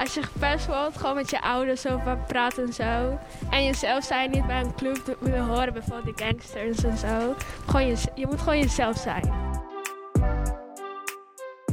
als 0.00 0.14
je 0.14 0.22
gepest 0.22 0.66
wordt, 0.66 0.96
gewoon 0.96 1.14
met 1.14 1.30
je 1.30 1.42
ouders 1.42 1.86
over 1.86 2.18
praten 2.26 2.66
en 2.66 2.72
zo. 2.72 3.18
En 3.50 3.64
jezelf 3.64 4.04
zijn, 4.04 4.30
niet 4.30 4.46
bij 4.46 4.60
een 4.60 4.74
club 4.74 5.16
willen 5.20 5.44
horen, 5.44 5.72
bijvoorbeeld 5.72 6.18
de 6.18 6.24
gangsters 6.24 6.84
en 6.84 6.98
zo. 6.98 7.34
Gewoon 7.66 7.86
je, 7.86 7.96
je 8.14 8.26
moet 8.26 8.38
gewoon 8.38 8.58
jezelf 8.58 8.96
zijn. 8.96 9.32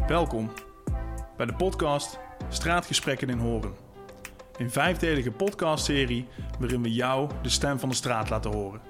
Welkom 0.07 0.51
bij 1.37 1.45
de 1.45 1.53
podcast 1.53 2.19
Straatgesprekken 2.49 3.29
in 3.29 3.37
Horen. 3.37 3.73
Een 4.57 4.71
vijfdelige 4.71 5.31
podcastserie 5.31 6.27
waarin 6.59 6.81
we 6.81 6.93
jou 6.93 7.29
de 7.41 7.49
stem 7.49 7.79
van 7.79 7.89
de 7.89 7.95
straat 7.95 8.29
laten 8.29 8.53
horen. 8.53 8.81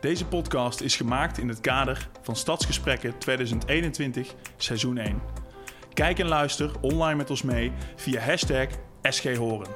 Deze 0.00 0.26
podcast 0.26 0.80
is 0.80 0.96
gemaakt 0.96 1.38
in 1.38 1.48
het 1.48 1.60
kader 1.60 2.08
van 2.22 2.36
Stadsgesprekken 2.36 3.18
2021 3.18 4.34
seizoen 4.56 4.98
1. 4.98 5.47
Kijk 5.98 6.18
en 6.18 6.28
luister 6.28 6.70
online 6.80 7.14
met 7.14 7.30
ons 7.30 7.42
mee 7.42 7.72
via 7.96 8.20
hashtag 8.20 8.66
SGHoren. 9.02 9.68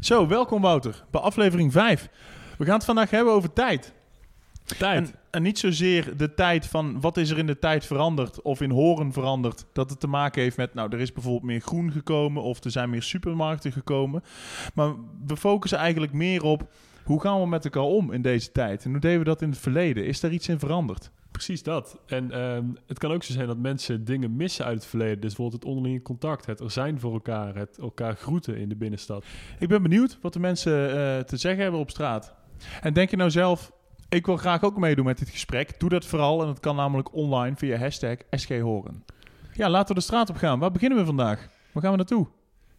Zo, 0.00 0.26
welkom 0.26 0.60
Wouter 0.60 1.04
bij 1.10 1.20
aflevering 1.20 1.72
5. 1.72 2.08
We 2.58 2.64
gaan 2.64 2.74
het 2.74 2.84
vandaag 2.84 3.10
hebben 3.10 3.32
over 3.32 3.52
tijd. 3.52 3.94
Tijd. 4.64 5.08
En, 5.08 5.14
en 5.30 5.42
niet 5.42 5.58
zozeer 5.58 6.16
de 6.16 6.34
tijd 6.34 6.66
van 6.66 7.00
wat 7.00 7.16
is 7.16 7.30
er 7.30 7.38
in 7.38 7.46
de 7.46 7.58
tijd 7.58 7.86
veranderd 7.86 8.42
of 8.42 8.60
in 8.60 8.70
horen 8.70 9.12
veranderd. 9.12 9.64
Dat 9.72 9.90
het 9.90 10.00
te 10.00 10.06
maken 10.06 10.42
heeft 10.42 10.56
met, 10.56 10.74
nou, 10.74 10.92
er 10.92 11.00
is 11.00 11.12
bijvoorbeeld 11.12 11.44
meer 11.44 11.60
groen 11.60 11.92
gekomen 11.92 12.42
of 12.42 12.64
er 12.64 12.70
zijn 12.70 12.90
meer 12.90 13.02
supermarkten 13.02 13.72
gekomen. 13.72 14.22
Maar 14.74 14.94
we 15.26 15.36
focussen 15.36 15.78
eigenlijk 15.78 16.12
meer 16.12 16.42
op 16.42 16.72
hoe 17.04 17.20
gaan 17.20 17.40
we 17.40 17.46
met 17.46 17.64
elkaar 17.64 17.82
om 17.82 18.12
in 18.12 18.22
deze 18.22 18.52
tijd? 18.52 18.84
En 18.84 18.90
hoe 18.90 19.00
deden 19.00 19.18
we 19.18 19.24
dat 19.24 19.42
in 19.42 19.50
het 19.50 19.58
verleden? 19.58 20.06
Is 20.06 20.20
daar 20.20 20.32
iets 20.32 20.48
in 20.48 20.58
veranderd? 20.58 21.10
Precies 21.36 21.62
dat. 21.62 21.98
En 22.06 22.30
ehm, 22.30 22.64
het 22.86 22.98
kan 22.98 23.12
ook 23.12 23.22
zo 23.22 23.32
zijn 23.32 23.46
dat 23.46 23.58
mensen 23.58 24.04
dingen 24.04 24.36
missen 24.36 24.64
uit 24.64 24.74
het 24.74 24.86
verleden. 24.86 25.20
Dus 25.20 25.34
bijvoorbeeld 25.34 25.62
het 25.62 25.70
onderlinge 25.70 26.02
contact, 26.02 26.46
het 26.46 26.60
er 26.60 26.70
zijn 26.70 27.00
voor 27.00 27.12
elkaar, 27.12 27.54
het 27.54 27.78
elkaar 27.78 28.16
groeten 28.16 28.56
in 28.56 28.68
de 28.68 28.76
binnenstad. 28.76 29.24
Ik 29.58 29.68
ben 29.68 29.82
benieuwd 29.82 30.18
wat 30.20 30.32
de 30.32 30.38
mensen 30.38 30.90
eh, 30.90 31.18
te 31.24 31.36
zeggen 31.36 31.62
hebben 31.62 31.80
op 31.80 31.90
straat. 31.90 32.34
En 32.80 32.92
denk 32.92 33.10
je 33.10 33.16
nou 33.16 33.30
zelf, 33.30 33.72
ik 34.08 34.26
wil 34.26 34.36
graag 34.36 34.64
ook 34.64 34.78
meedoen 34.78 35.04
met 35.04 35.18
dit 35.18 35.28
gesprek. 35.28 35.80
Doe 35.80 35.88
dat 35.88 36.04
vooral 36.06 36.40
en 36.40 36.46
dat 36.46 36.60
kan 36.60 36.76
namelijk 36.76 37.14
online 37.14 37.56
via 37.56 37.78
hashtag 37.78 38.16
SGHoren. 38.30 39.04
Ja, 39.52 39.70
laten 39.70 39.88
we 39.88 40.00
de 40.00 40.06
straat 40.06 40.30
op 40.30 40.36
gaan. 40.36 40.58
Waar 40.58 40.72
beginnen 40.72 40.98
we 40.98 41.04
vandaag? 41.04 41.48
Waar 41.72 41.82
gaan 41.82 41.92
we 41.92 41.96
naartoe? 41.96 42.26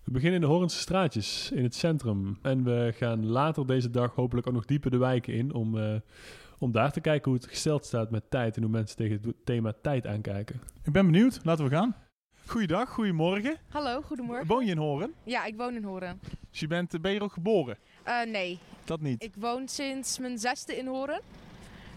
We 0.03 0.11
beginnen 0.11 0.42
in 0.42 0.47
de 0.47 0.53
Horense 0.53 0.80
straatjes 0.80 1.52
in 1.53 1.64
het 1.64 1.75
centrum. 1.75 2.38
En 2.42 2.64
we 2.64 2.94
gaan 2.95 3.25
later 3.25 3.67
deze 3.67 3.89
dag 3.89 4.16
hopelijk 4.16 4.47
ook 4.47 4.53
nog 4.53 4.66
dieper 4.66 4.92
de 4.92 4.97
wijken 4.97 5.33
in 5.33 5.53
om, 5.53 5.77
eh, 5.77 5.95
om 6.58 6.72
daar 6.72 6.91
te 6.91 7.02
kijken 7.02 7.31
hoe 7.31 7.39
het 7.39 7.50
gesteld 7.50 7.86
staat 7.86 8.11
met 8.11 8.30
tijd 8.30 8.55
en 8.55 8.61
hoe 8.61 8.72
mensen 8.72 8.97
tegen 8.97 9.19
het 9.22 9.45
thema 9.45 9.73
tijd 9.81 10.08
aankijken. 10.08 10.61
Ik 10.83 10.91
ben 10.91 11.05
benieuwd. 11.05 11.39
Laten 11.44 11.64
we 11.66 11.72
gaan. 11.72 11.95
Goeiedag, 12.45 12.89
goedemorgen. 12.89 13.58
Hallo, 13.69 14.02
goedemorgen. 14.02 14.47
Woon 14.47 14.66
je 14.66 14.72
in 14.72 14.77
Horen? 14.77 15.14
Ja, 15.23 15.45
ik 15.45 15.55
woon 15.55 15.75
in 15.75 15.83
Horen. 15.83 16.19
Dus 16.49 16.59
je 16.59 16.67
bent, 16.67 17.02
ben 17.02 17.11
je 17.11 17.17
er 17.17 17.23
ook 17.23 17.33
geboren? 17.33 17.77
Uh, 18.08 18.23
nee, 18.23 18.59
Dat 18.86 19.02
niet. 19.02 19.23
ik 19.23 19.33
woon 19.38 19.67
sinds 19.67 20.19
mijn 20.19 20.38
zesde 20.38 20.77
in 20.77 20.88
Horen. 20.88 21.22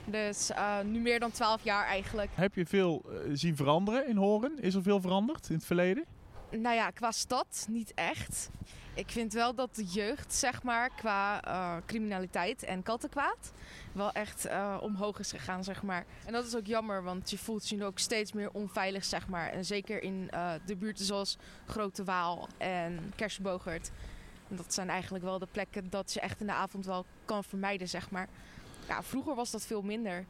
Dus 0.04 0.50
uh, 0.50 0.80
nu 0.80 0.98
meer 1.00 1.20
dan 1.20 1.30
12 1.30 1.64
jaar 1.64 1.84
eigenlijk. 1.86 2.30
Heb 2.34 2.54
je 2.54 2.66
veel 2.66 3.02
eh, 3.04 3.30
zien 3.32 3.56
veranderen 3.56 4.08
in 4.08 4.16
Horen? 4.16 4.58
Is 4.60 4.74
er 4.74 4.82
veel 4.82 5.00
veranderd 5.00 5.48
in 5.48 5.54
het 5.54 5.64
verleden? 5.64 6.04
Nou 6.50 6.74
ja, 6.74 6.90
qua 6.90 7.10
stad 7.10 7.66
niet 7.70 7.92
echt. 7.94 8.50
Ik 9.00 9.10
vind 9.10 9.32
wel 9.32 9.54
dat 9.54 9.74
de 9.74 9.84
jeugd, 9.84 10.32
zeg 10.34 10.62
maar, 10.62 10.90
qua 10.96 11.46
uh, 11.46 11.76
criminaliteit 11.86 12.62
en 12.62 12.82
kattenkwaad 12.82 13.52
wel 13.92 14.12
echt 14.12 14.46
uh, 14.46 14.76
omhoog 14.80 15.18
is 15.18 15.30
gegaan, 15.30 15.64
zeg 15.64 15.82
maar. 15.82 16.04
En 16.26 16.32
dat 16.32 16.46
is 16.46 16.56
ook 16.56 16.66
jammer, 16.66 17.02
want 17.02 17.30
je 17.30 17.38
voelt 17.38 17.68
je 17.68 17.76
nu 17.76 17.84
ook 17.84 17.98
steeds 17.98 18.32
meer 18.32 18.50
onveilig, 18.52 19.04
zeg 19.04 19.28
maar. 19.28 19.50
En 19.50 19.64
zeker 19.64 20.02
in 20.02 20.30
uh, 20.34 20.52
de 20.66 20.76
buurten 20.76 21.04
zoals 21.04 21.38
Grote 21.66 22.04
Waal 22.04 22.48
en 22.58 23.12
Kersenbogert. 23.16 23.90
Dat 24.48 24.74
zijn 24.74 24.88
eigenlijk 24.90 25.24
wel 25.24 25.38
de 25.38 25.48
plekken 25.50 25.90
dat 25.90 26.12
je 26.12 26.20
echt 26.20 26.40
in 26.40 26.46
de 26.46 26.52
avond 26.52 26.86
wel 26.86 27.04
kan 27.24 27.44
vermijden, 27.44 27.88
zeg 27.88 28.10
maar. 28.10 28.28
Ja, 28.88 29.02
vroeger 29.02 29.34
was 29.34 29.50
dat 29.50 29.66
veel 29.66 29.82
minder. 29.82 30.24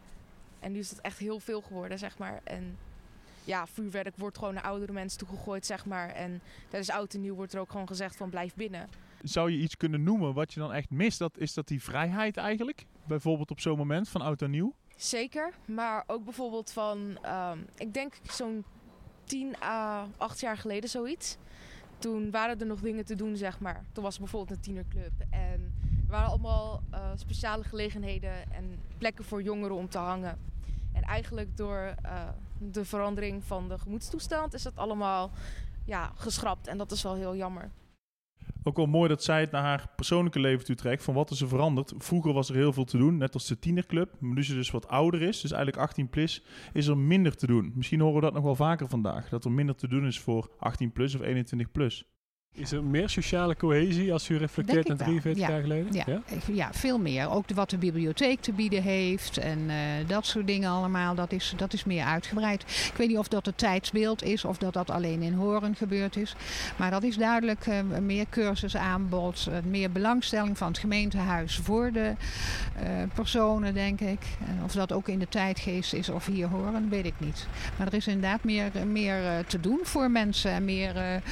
En 0.59 0.73
nu 0.73 0.79
is 0.79 0.91
dat 0.91 0.99
echt 0.99 1.19
heel 1.19 1.41
veel 1.41 1.61
geworden, 1.61 1.99
zeg 1.99 2.19
maar. 2.19 2.41
En 2.45 2.79
ja, 3.51 3.67
vuurwerk 3.67 4.17
wordt 4.17 4.39
gewoon 4.39 4.55
naar 4.55 4.63
oudere 4.63 4.93
mensen 4.93 5.19
toegegooid, 5.19 5.67
zeg 5.67 5.87
maar. 5.87 6.09
En 6.09 6.43
tijdens 6.69 6.91
oud 6.91 7.15
en 7.15 7.21
nieuw 7.21 7.35
wordt 7.35 7.53
er 7.53 7.61
ook 7.61 7.71
gewoon 7.71 7.87
gezegd 7.87 8.17
van 8.17 8.31
blijf 8.31 8.55
binnen. 8.55 8.89
Zou 9.23 9.51
je 9.51 9.59
iets 9.59 9.77
kunnen 9.77 10.03
noemen 10.03 10.35
wat 10.35 10.53
je 10.53 10.61
dan 10.61 10.73
echt 10.73 10.91
mist? 10.91 11.19
Dat, 11.19 11.39
is 11.39 11.55
dat 11.55 11.69
die 11.69 11.83
vrijheid 11.83 12.37
eigenlijk? 12.37 12.87
Bijvoorbeeld 13.07 13.51
op 13.51 13.61
zo'n 13.61 13.77
moment 13.77 14.09
van 14.09 14.21
oud 14.21 14.43
en 14.43 14.51
nieuw? 14.51 14.75
Zeker, 14.97 15.53
maar 15.67 16.05
ook 16.07 16.25
bijvoorbeeld 16.25 16.71
van, 16.71 16.99
um, 17.27 17.67
ik 17.77 17.95
denk 17.95 18.19
zo'n 18.23 18.65
10 19.25 19.63
à 19.63 20.07
8 20.17 20.41
jaar 20.41 20.57
geleden 20.57 20.91
zoiets. 20.91 21.37
Toen 21.99 22.31
waren 22.31 22.61
er 22.61 22.67
nog 22.67 22.81
dingen 22.81 23.05
te 23.05 23.15
doen, 23.15 23.37
zeg 23.37 23.61
maar. 23.61 23.85
Toen 23.93 24.05
was 24.05 24.15
er 24.15 24.21
bijvoorbeeld 24.21 24.57
een 24.57 24.63
tienerclub 24.63 25.13
en 25.31 25.75
er 26.07 26.11
waren 26.17 26.29
allemaal 26.29 26.83
uh, 26.93 27.11
speciale 27.15 27.65
gelegenheden 27.65 28.53
en 28.53 28.79
plekken 28.99 29.25
voor 29.25 29.43
jongeren 29.43 29.77
om 29.77 29.89
te 29.89 29.99
hangen. 29.99 30.39
En 31.11 31.17
eigenlijk 31.17 31.57
door 31.57 31.95
uh, 32.05 32.29
de 32.59 32.85
verandering 32.85 33.45
van 33.45 33.69
de 33.69 33.79
gemoedstoestand 33.79 34.55
is 34.55 34.63
dat 34.63 34.77
allemaal 34.77 35.31
ja, 35.85 36.13
geschrapt. 36.15 36.67
En 36.67 36.79
dat 36.79 36.93
is 36.93 37.03
wel 37.03 37.15
heel 37.15 37.37
jammer. 37.37 37.71
Ook 38.63 38.77
wel 38.77 38.87
mooi 38.87 39.09
dat 39.09 39.25
zij 39.25 39.41
het 39.41 39.51
naar 39.51 39.63
haar 39.63 39.89
persoonlijke 39.97 40.41
leven 40.41 40.65
toe 40.65 40.75
trekt. 40.75 41.03
Van 41.03 41.15
wat 41.15 41.31
is 41.31 41.41
er 41.41 41.49
veranderd? 41.49 41.93
Vroeger 41.99 42.33
was 42.33 42.49
er 42.49 42.55
heel 42.55 42.73
veel 42.73 42.85
te 42.85 42.99
doen, 42.99 43.17
net 43.17 43.35
als 43.35 43.47
de 43.47 43.59
tienerclub. 43.59 44.17
Maar 44.19 44.35
nu 44.35 44.45
ze 44.45 44.55
dus 44.55 44.71
wat 44.71 44.89
ouder 44.89 45.23
is, 45.23 45.41
dus 45.41 45.53
eigenlijk 45.53 45.83
18 45.83 46.09
plus, 46.09 46.45
is 46.73 46.87
er 46.87 46.99
minder 46.99 47.37
te 47.37 47.47
doen. 47.47 47.73
Misschien 47.75 48.01
horen 48.01 48.15
we 48.15 48.21
dat 48.21 48.35
nog 48.35 48.43
wel 48.43 48.57
vaker 48.57 48.89
vandaag. 48.89 49.29
Dat 49.29 49.45
er 49.45 49.53
minder 49.53 49.75
te 49.75 49.89
doen 49.89 50.07
is 50.07 50.21
voor 50.21 50.51
18 50.59 50.93
plus 50.93 51.15
of 51.15 51.21
21 51.21 51.71
plus. 51.71 52.05
Is 52.53 52.73
er 52.73 52.85
meer 52.85 53.09
sociale 53.09 53.57
cohesie 53.57 54.13
als 54.13 54.29
u 54.29 54.37
reflecteert 54.37 54.89
naar 54.89 54.97
43 54.97 55.43
ja. 55.43 55.49
jaar 55.49 55.61
geleden? 55.61 55.93
Ja. 55.93 56.05
Ja. 56.07 56.21
ja, 56.53 56.73
veel 56.73 56.99
meer. 56.99 57.31
Ook 57.31 57.49
de, 57.49 57.55
wat 57.55 57.71
de 57.71 57.79
bibliotheek 57.79 58.41
te 58.41 58.53
bieden 58.53 58.83
heeft 58.83 59.39
en 59.39 59.59
uh, 59.59 59.75
dat 60.07 60.27
soort 60.27 60.47
dingen 60.47 60.71
allemaal, 60.71 61.15
dat 61.15 61.33
is, 61.33 61.55
dat 61.57 61.73
is 61.73 61.85
meer 61.85 62.05
uitgebreid. 62.05 62.63
Ik 62.63 62.97
weet 62.97 63.09
niet 63.09 63.19
of 63.19 63.29
dat 63.29 63.47
het 63.47 63.59
tijdsbeeld 63.59 64.23
is 64.23 64.45
of 64.45 64.59
dat 64.59 64.73
dat 64.73 64.91
alleen 64.91 65.23
in 65.23 65.33
Horen 65.33 65.75
gebeurd 65.77 66.17
is. 66.17 66.35
Maar 66.77 66.91
dat 66.91 67.03
is 67.03 67.17
duidelijk 67.17 67.67
uh, 67.67 67.99
meer 68.01 68.27
cursusaanbod, 68.31 69.47
uh, 69.49 69.55
meer 69.65 69.91
belangstelling 69.91 70.59
van 70.59 70.69
het 70.69 70.79
gemeentehuis 70.79 71.57
voor 71.57 71.93
de 71.93 72.15
personen, 73.15 73.75
denk 73.75 74.01
ik. 74.01 74.21
En 74.47 74.61
of 74.65 74.73
dat 74.73 74.93
ook 74.93 75.09
in 75.09 75.19
de 75.19 75.29
tijdgeest 75.29 75.93
is 75.93 76.09
of 76.09 76.27
hier 76.27 76.47
Horen, 76.47 76.89
weet 76.89 77.07
ik 77.07 77.15
niet. 77.19 77.47
Maar 77.77 77.87
er 77.87 77.95
is 77.95 78.07
inderdaad 78.07 78.45
meer, 78.45 78.71
meer 78.87 79.45
te 79.47 79.61
doen 79.61 79.81
voor 79.83 80.11
mensen 80.11 80.51
en 80.51 80.65
meer 80.65 81.23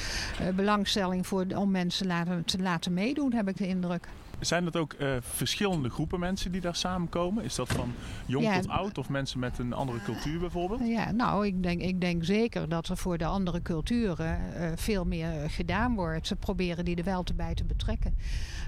belangstelling 0.54 1.07
voor, 1.24 1.46
om 1.54 1.70
mensen 1.70 2.06
laten, 2.06 2.44
te 2.44 2.58
laten 2.58 2.94
meedoen, 2.94 3.32
heb 3.32 3.48
ik 3.48 3.56
de 3.56 3.66
indruk. 3.66 4.08
Zijn 4.40 4.64
dat 4.64 4.76
ook 4.76 4.94
uh, 4.98 5.16
verschillende 5.20 5.90
groepen 5.90 6.20
mensen 6.20 6.52
die 6.52 6.60
daar 6.60 6.76
samenkomen? 6.76 7.44
Is 7.44 7.54
dat 7.54 7.68
van 7.68 7.92
jong 8.26 8.44
Ja, 8.44 8.60
tot 8.60 8.70
oud 8.70 8.98
of 8.98 9.08
mensen 9.08 9.38
met 9.38 9.58
een 9.58 9.72
andere 9.72 10.02
cultuur 10.02 10.38
bijvoorbeeld? 10.38 10.80
Ja, 10.84 11.10
nou, 11.12 11.46
ik 11.46 11.62
denk, 11.62 11.80
ik 11.80 12.00
denk 12.00 12.24
zeker 12.24 12.68
dat 12.68 12.88
er 12.88 12.96
voor 12.96 13.18
de 13.18 13.24
andere 13.24 13.62
culturen 13.62 14.38
uh, 14.56 14.70
veel 14.74 15.04
meer 15.04 15.50
gedaan 15.50 15.94
wordt. 15.94 16.26
Ze 16.26 16.36
proberen 16.36 16.84
die 16.84 16.96
er 16.96 17.04
wel 17.04 17.22
te 17.22 17.34
bij 17.34 17.54
te 17.54 17.64
betrekken. 17.64 18.16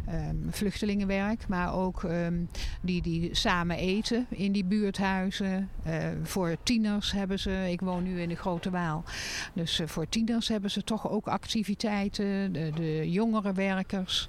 Um, 0.09 0.47
vluchtelingenwerk, 0.51 1.49
maar 1.49 1.75
ook 1.75 2.03
um, 2.03 2.49
die, 2.81 3.03
die 3.03 3.35
samen 3.35 3.77
eten 3.77 4.27
in 4.29 4.53
die 4.53 4.65
buurthuizen. 4.65 5.69
Uh, 5.87 5.95
voor 6.23 6.57
tieners 6.63 7.13
hebben 7.13 7.39
ze, 7.39 7.67
ik 7.71 7.81
woon 7.81 8.03
nu 8.03 8.21
in 8.21 8.29
de 8.29 8.35
Grote 8.35 8.71
Waal, 8.71 9.05
dus 9.53 9.81
voor 9.85 10.09
tieners 10.09 10.49
hebben 10.49 10.71
ze 10.71 10.85
toch 10.85 11.11
ook 11.11 11.29
activiteiten, 11.29 12.53
de, 12.53 12.71
de 12.75 13.11
jongere 13.11 13.53
werkers 13.53 14.29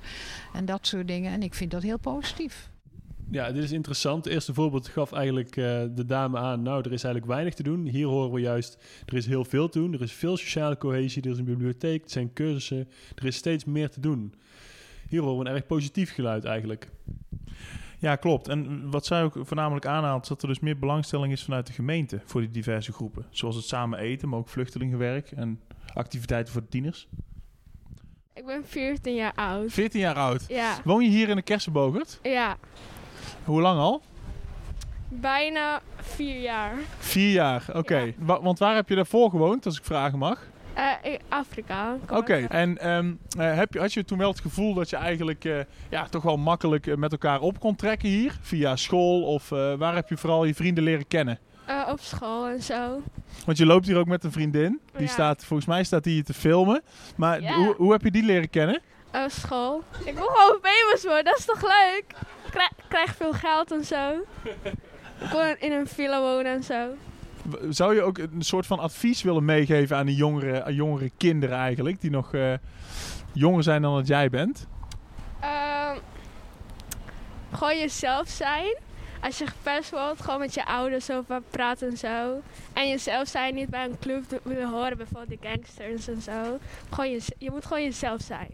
en 0.54 0.66
dat 0.66 0.88
soort 0.88 1.08
dingen. 1.08 1.31
En 1.32 1.44
ik 1.44 1.54
vind 1.54 1.72
dat 1.72 1.84
heel 1.84 2.00
positief. 2.00 2.70
Ja, 3.30 3.52
dit 3.52 3.64
is 3.64 3.72
interessant. 3.72 4.26
Het 4.26 4.34
eerste 4.34 4.54
voorbeeld 4.54 4.88
gaf 4.88 5.12
eigenlijk 5.12 5.56
uh, 5.56 5.66
de 5.96 6.06
dame 6.06 6.38
aan... 6.38 6.62
nou, 6.62 6.80
er 6.80 6.94
is 6.94 7.04
eigenlijk 7.04 7.34
weinig 7.34 7.54
te 7.54 7.64
doen. 7.64 7.88
Hier 7.88 8.08
horen 8.08 8.32
we 8.32 8.40
juist, 8.40 8.84
er 9.06 9.14
is 9.14 9.26
heel 9.26 9.46
veel 9.46 9.70
te 9.70 9.80
doen. 9.80 9.94
Er 9.94 10.02
is 10.02 10.12
veel 10.12 10.38
sociale 10.38 10.78
cohesie, 10.78 11.22
er 11.24 11.32
is 11.32 11.38
een 11.38 11.46
bibliotheek, 11.46 12.04
er 12.04 12.10
zijn 12.10 12.34
cursussen. 12.34 12.90
Er 13.16 13.26
is 13.26 13.36
steeds 13.36 13.66
meer 13.66 13.90
te 13.90 14.00
doen. 14.00 14.34
Hier 15.08 15.22
horen 15.22 15.44
we 15.44 15.50
een 15.50 15.56
erg 15.56 15.66
positief 15.66 16.14
geluid 16.14 16.46
eigenlijk. 16.46 16.90
Ja, 18.00 18.16
klopt. 18.16 18.48
En 18.48 18.90
wat 18.90 19.06
zij 19.06 19.24
ook 19.24 19.38
voornamelijk 19.42 19.86
aanhaalt... 19.86 20.24
is 20.24 20.30
dat 20.30 20.42
er 20.42 20.48
dus 20.48 20.60
meer 20.60 20.80
belangstelling 20.80 21.34
is 21.34 21.44
vanuit 21.44 21.68
de 21.68 21.74
gemeente... 21.74 22.22
voor 22.26 22.42
die 22.42 22.52
diverse 22.52 22.94
groepen. 22.94 23.26
Zoals 23.30 23.56
het 23.56 23.66
samen 23.66 24.00
eten, 24.00 24.30
maar 24.30 24.40
ook 24.40 24.50
vluchtelingenwerk... 24.50 25.32
en 25.32 25.60
activiteiten 25.94 26.54
voor 26.54 26.62
de 26.62 26.68
tieners. 26.68 27.08
Ik 28.52 28.58
ben 28.58 28.68
14 28.70 29.16
jaar 29.16 29.34
oud. 29.36 29.72
14 29.72 30.00
jaar 30.00 30.16
oud? 30.16 30.46
Ja. 30.48 30.78
Woon 30.84 31.04
je 31.04 31.10
hier 31.10 31.30
in 31.30 31.36
de 31.36 31.42
Kersenbogert? 31.42 32.20
Ja. 32.24 32.58
Hoe 33.44 33.62
lang 33.62 33.80
al? 33.80 34.02
Bijna 35.08 35.82
vier 35.96 36.42
jaar. 36.42 36.74
Vier 36.98 37.32
jaar, 37.32 37.64
oké. 37.68 37.78
Okay. 37.78 38.06
Ja. 38.06 38.14
Wa 38.18 38.42
want 38.42 38.60
waar 38.60 38.76
heb 38.76 38.90
je 38.90 38.96
daarvoor 38.96 39.30
gewoond, 39.30 39.66
als 39.66 39.78
ik 39.78 39.86
vragen 39.86 40.20
mag? 40.20 40.48
Uh, 40.78 41.12
in 41.12 41.20
Afrika. 41.30 41.98
Oké, 42.04 42.16
okay. 42.16 42.46
en 42.46 42.90
um, 42.90 43.20
uh, 43.38 43.54
heb 43.54 43.74
je, 43.74 43.80
had 43.80 43.94
je 43.94 44.06
toen 44.06 44.18
wel 44.18 44.30
het 44.30 44.40
gevoel 44.40 44.74
dat 44.74 44.90
je 44.90 44.96
eigenlijk 44.96 45.44
uh, 45.44 45.60
ja, 45.90 46.08
toch 46.08 46.24
wel 46.24 46.38
makkelijk 46.38 46.96
met 46.98 47.12
elkaar 47.12 47.40
op 47.40 47.60
kon 47.60 47.76
trekken 47.76 48.10
hier? 48.10 48.38
Via 48.42 48.76
school 48.76 49.24
of 49.24 49.50
waar 49.50 49.96
heb 49.96 50.10
je 50.10 50.18
vooral 50.18 50.46
je 50.46 50.56
vrienden 50.56 50.84
leren 50.84 51.08
kennen? 51.08 51.40
Uh, 51.72 51.88
op 51.92 52.00
school 52.00 52.48
en 52.48 52.62
zo. 52.62 53.02
Want 53.46 53.58
je 53.58 53.66
loopt 53.66 53.86
hier 53.88 53.98
ook 53.98 54.06
met 54.08 54.24
een 54.24 54.32
vriendin. 54.32 54.80
Die 54.92 55.02
Ja. 55.06 55.12
staat, 55.12 55.46
volgens 55.46 55.68
mij 55.68 55.84
staat 55.84 56.04
die 56.04 56.14
hier 56.14 56.24
te 56.24 56.34
filmen. 56.34 56.82
Maar 57.16 57.42
Ja. 57.42 57.54
hoe, 57.54 57.76
hoe 57.78 57.92
heb 57.92 58.02
je 58.04 58.12
die 58.12 58.24
leren 58.24 58.50
kennen? 58.50 58.82
Op 59.14 59.26
school. 59.32 59.84
Ik 60.06 60.14
wil 60.18 60.28
gewoon 60.28 60.60
famous 60.62 61.04
worden, 61.04 61.24
dat 61.26 61.38
is 61.38 61.46
toch 61.46 61.62
leuk? 61.62 62.04
Krij- 62.50 62.72
krijg 62.88 63.16
veel 63.16 63.34
geld 63.34 63.72
en 63.72 63.86
zo. 63.86 64.12
Ik 65.20 65.30
kon 65.32 65.56
in 65.60 65.72
een 65.72 65.88
villa 65.88 66.22
wonen 66.22 66.46
en 66.52 66.64
zo. 66.64 66.88
Zou 67.70 67.96
je 67.96 68.02
ook 68.02 68.18
een 68.18 68.42
soort 68.42 68.66
van 68.66 68.80
advies 68.80 69.22
willen 69.22 69.46
meegeven 69.46 69.98
aan 69.98 70.06
die 70.06 70.16
jongere, 70.16 70.64
aan 70.64 70.74
jongere 70.74 71.12
kinderen 71.18 71.58
eigenlijk? 71.58 72.02
Die 72.02 72.12
nog 72.12 72.34
eh, 72.34 72.54
jonger 73.34 73.64
zijn 73.64 73.82
dan 73.82 73.96
dat 73.96 74.08
jij 74.08 74.30
bent? 74.30 74.68
Ehm, 75.40 75.98
gewoon 77.52 77.78
jezelf 77.78 78.28
zijn. 78.28 78.78
Als 79.22 79.38
je 79.38 79.48
gepest 79.48 79.90
wordt, 79.90 80.22
gewoon 80.22 80.40
met 80.40 80.54
je 80.54 80.66
ouders 80.66 81.12
over 81.12 81.42
praten 81.42 81.90
en 81.90 81.98
zo. 81.98 82.42
En 82.74 82.90
jezelf 82.90 83.28
zijn, 83.28 83.56
niet 83.56 83.70
bij 83.70 83.86
een 83.86 84.00
club 84.00 84.42
willen 84.44 84.70
horen, 84.70 84.98
bijvoorbeeld 84.98 85.42
de 85.42 85.48
gangsters 85.48 86.08
en 86.08 86.22
zo. 86.22 86.58
Gewoon 86.90 87.12
je, 87.12 87.22
je 87.38 87.52
moet 87.52 87.66
gewoon 87.66 87.84
jezelf 87.84 88.22
zijn. 88.22 88.50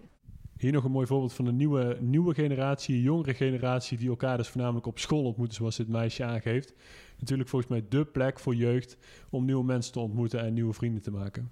Hier 0.58 0.72
nog 0.72 0.84
een 0.84 0.92
mooi 0.92 1.08
voorbeeld 1.08 1.34
van 1.34 1.46
een 1.46 1.56
nieuwe, 1.56 1.98
nieuwe 2.00 2.34
generatie, 2.34 3.02
jongere 3.02 3.34
generatie, 3.34 3.98
die 3.98 4.10
elkaar 4.10 4.38
dus 4.38 4.48
voornamelijk 4.48 4.86
op 4.86 5.00
school 5.00 5.24
ontmoeten, 5.24 5.56
zoals 5.56 5.76
dit 5.76 5.88
meisje 5.88 6.24
aangeeft. 6.24 6.74
Natuurlijk 7.20 7.50
volgens 7.50 7.72
mij 7.72 7.86
dé 7.90 8.06
plek 8.06 8.40
voor 8.40 8.56
jeugd 8.56 8.98
om 9.30 9.46
nieuwe 9.46 9.64
mensen 9.64 9.94
te 9.94 10.00
ontmoeten 10.00 10.40
en 10.40 10.54
nieuwe 10.54 10.74
vrienden 10.74 11.02
te 11.02 11.12
maken. 11.12 11.52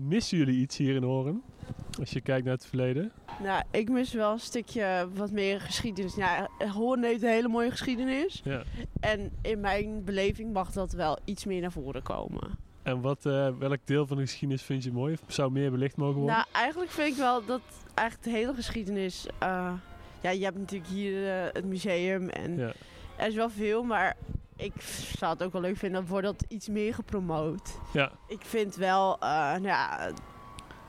Missen 0.00 0.38
jullie 0.38 0.60
iets 0.60 0.76
hier 0.76 0.94
in 0.94 1.02
Horen? 1.02 1.42
Als 1.98 2.10
je 2.10 2.20
kijkt 2.20 2.44
naar 2.44 2.54
het 2.54 2.66
verleden. 2.66 3.12
Nou, 3.42 3.62
ik 3.70 3.90
mis 3.90 4.12
wel 4.12 4.32
een 4.32 4.38
stukje 4.38 5.08
wat 5.14 5.30
meer 5.30 5.60
geschiedenis. 5.60 6.14
Ja, 6.14 6.48
Hoorn 6.58 7.02
heeft 7.02 7.22
een 7.22 7.28
hele 7.28 7.48
mooie 7.48 7.70
geschiedenis. 7.70 8.40
Ja. 8.44 8.62
En 9.00 9.32
in 9.42 9.60
mijn 9.60 10.04
beleving 10.04 10.52
mag 10.52 10.72
dat 10.72 10.92
wel 10.92 11.18
iets 11.24 11.44
meer 11.44 11.60
naar 11.60 11.72
voren 11.72 12.02
komen. 12.02 12.50
En 12.82 13.00
wat, 13.00 13.26
eh, 13.26 13.48
welk 13.58 13.78
deel 13.84 14.06
van 14.06 14.16
de 14.16 14.22
geschiedenis 14.22 14.62
vind 14.62 14.84
je 14.84 14.92
mooi? 14.92 15.16
Of 15.26 15.32
zou 15.32 15.50
meer 15.50 15.70
belicht 15.70 15.96
mogen 15.96 16.16
worden? 16.16 16.34
Nou, 16.34 16.46
eigenlijk 16.52 16.90
vind 16.90 17.08
ik 17.08 17.16
wel 17.16 17.44
dat 17.44 17.60
eigenlijk 17.94 18.28
de 18.28 18.38
hele 18.38 18.54
geschiedenis... 18.54 19.26
eh, 19.38 19.72
ja, 20.22 20.30
je 20.30 20.44
hebt 20.44 20.58
natuurlijk 20.58 20.90
hier 20.90 21.28
eh, 21.28 21.52
het 21.52 21.64
museum 21.64 22.28
en 22.28 22.56
ja. 22.56 22.72
er 23.16 23.26
is 23.26 23.34
wel 23.34 23.50
veel, 23.50 23.82
maar 23.82 24.16
ik 24.64 24.72
zou 25.16 25.32
het 25.32 25.42
ook 25.42 25.52
wel 25.52 25.60
leuk 25.60 25.76
vinden, 25.76 26.06
wordt 26.06 26.26
dat 26.26 26.44
iets 26.48 26.68
meer 26.68 26.94
gepromoot. 26.94 27.78
ja, 27.92 28.12
Ik 28.26 28.40
vind 28.44 28.74
wel, 28.76 29.14
eh, 29.18 29.28
nou 29.28 29.62
ja, 29.62 30.10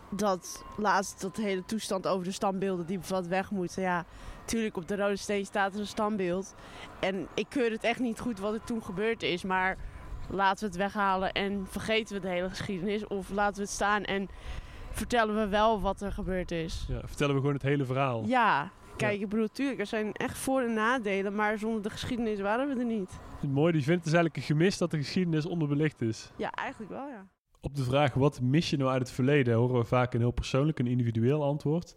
dat 0.10 0.64
laatst 0.78 1.22
dat 1.22 1.38
hele 1.38 1.66
toestand 1.66 2.08
over 2.08 2.24
de 2.26 2.32
standbeelden 2.32 2.86
die 2.86 3.00
wat 3.08 3.28
weg 3.28 3.52
moeten. 3.52 3.82
Ja, 3.82 4.06
natuurlijk 4.40 4.78
op 4.78 4.88
de 4.88 4.96
Rode 4.96 5.16
Steen 5.16 5.46
staat 5.46 5.74
er 5.74 5.80
een 5.80 5.88
standbeeld. 5.88 6.54
En 7.00 7.28
ik 7.34 7.46
keur 7.50 7.72
het 7.72 7.84
echt 7.84 8.00
niet 8.00 8.20
goed 8.20 8.40
wat 8.40 8.54
er 8.54 8.64
toen 8.64 8.84
gebeurd 8.84 9.24
is, 9.24 9.44
maar 9.44 9.78
laten 10.30 10.60
we 10.60 10.66
het 10.66 10.76
weghalen 10.76 11.32
en 11.32 11.66
vergeten 11.70 12.16
we 12.16 12.22
de 12.22 12.28
hele 12.28 12.50
geschiedenis. 12.50 13.08
Of 13.08 13.30
laten 13.30 13.56
we 13.56 13.62
het 13.62 13.72
staan 13.72 14.04
en 14.04 14.30
vertellen 14.92 15.36
we 15.36 15.48
wel 15.48 15.82
wat 15.82 16.02
er 16.02 16.12
gebeurd 16.12 16.52
is. 16.52 16.86
ja, 16.88 17.00
vertellen 17.06 17.34
we 17.34 17.40
gewoon 17.40 17.56
het 17.56 17.64
hele 17.64 17.86
verhaal. 17.86 18.24
Ja, 18.26 18.72
kijk, 19.08 19.22
ik 19.22 19.30
bedoel, 19.30 19.48
tuurlijk, 19.48 19.80
er 19.80 19.86
zijn 19.86 20.14
echt 20.14 20.38
voor- 20.38 20.62
en 20.62 20.74
nadelen, 20.74 21.36
maar 21.36 21.58
zonder 21.58 21.82
de 21.82 21.90
geschiedenis 21.90 22.40
waren 22.40 22.68
we 22.68 22.80
er 22.80 22.86
niet. 22.86 23.20
Mooi, 23.50 23.72
die 23.72 23.84
vindt 23.84 24.04
het 24.04 24.04
dus 24.04 24.14
eigenlijk 24.14 24.36
een 24.36 24.56
gemis 24.56 24.78
dat 24.78 24.92
de 24.92 24.98
geschiedenis 24.98 25.46
onderbelicht 25.46 26.02
is. 26.02 26.32
Ja, 26.36 26.52
eigenlijk 26.52 26.92
wel, 26.92 27.08
ja. 27.08 27.28
Op 27.62 27.76
de 27.76 27.84
vraag 27.84 28.14
wat 28.14 28.42
mis 28.42 28.70
je 28.70 28.78
nou 28.78 28.90
uit 28.90 29.02
het 29.02 29.12
verleden 29.12 29.56
horen 29.56 29.80
we 29.80 29.86
vaak 29.86 30.14
een 30.14 30.20
heel 30.20 30.32
persoonlijk 30.32 30.80
en 30.80 30.88
individueel 30.88 31.44
antwoord. 31.44 31.96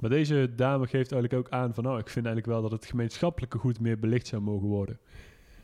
Maar 0.00 0.10
deze 0.10 0.54
dame 0.56 0.86
geeft 0.86 1.12
eigenlijk 1.12 1.46
ook 1.46 1.52
aan 1.52 1.74
van 1.74 1.84
nou, 1.84 1.98
ik 1.98 2.08
vind 2.08 2.26
eigenlijk 2.26 2.56
wel 2.56 2.62
dat 2.62 2.80
het 2.80 2.90
gemeenschappelijke 2.90 3.58
goed 3.58 3.80
meer 3.80 3.98
belicht 3.98 4.26
zou 4.26 4.42
mogen 4.42 4.68
worden. 4.68 4.98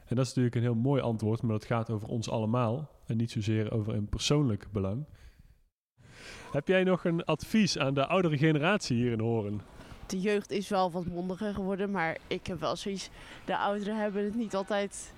En 0.06 0.16
dat 0.16 0.24
is 0.24 0.28
natuurlijk 0.28 0.54
een 0.54 0.62
heel 0.62 0.74
mooi 0.74 1.02
antwoord, 1.02 1.42
maar 1.42 1.52
dat 1.52 1.64
gaat 1.64 1.90
over 1.90 2.08
ons 2.08 2.30
allemaal 2.30 2.90
en 3.06 3.16
niet 3.16 3.30
zozeer 3.30 3.72
over 3.72 3.94
een 3.94 4.08
persoonlijk 4.08 4.66
belang. 4.72 5.06
Heb 6.52 6.68
jij 6.68 6.84
nog 6.84 7.04
een 7.04 7.24
advies 7.24 7.78
aan 7.78 7.94
de 7.94 8.06
oudere 8.06 8.38
generatie 8.38 8.96
hier 8.96 9.12
in 9.12 9.20
Horen? 9.20 9.60
De 10.10 10.20
jeugd 10.20 10.50
is 10.50 10.68
wel 10.68 10.90
wat 10.90 11.06
mondiger 11.06 11.54
geworden, 11.54 11.90
maar 11.90 12.16
ik 12.26 12.46
heb 12.46 12.60
wel 12.60 12.76
zoiets. 12.76 13.10
De 13.44 13.56
ouderen 13.56 13.96
hebben 13.96 14.24
het 14.24 14.34
niet 14.34 14.54
altijd 14.54 15.12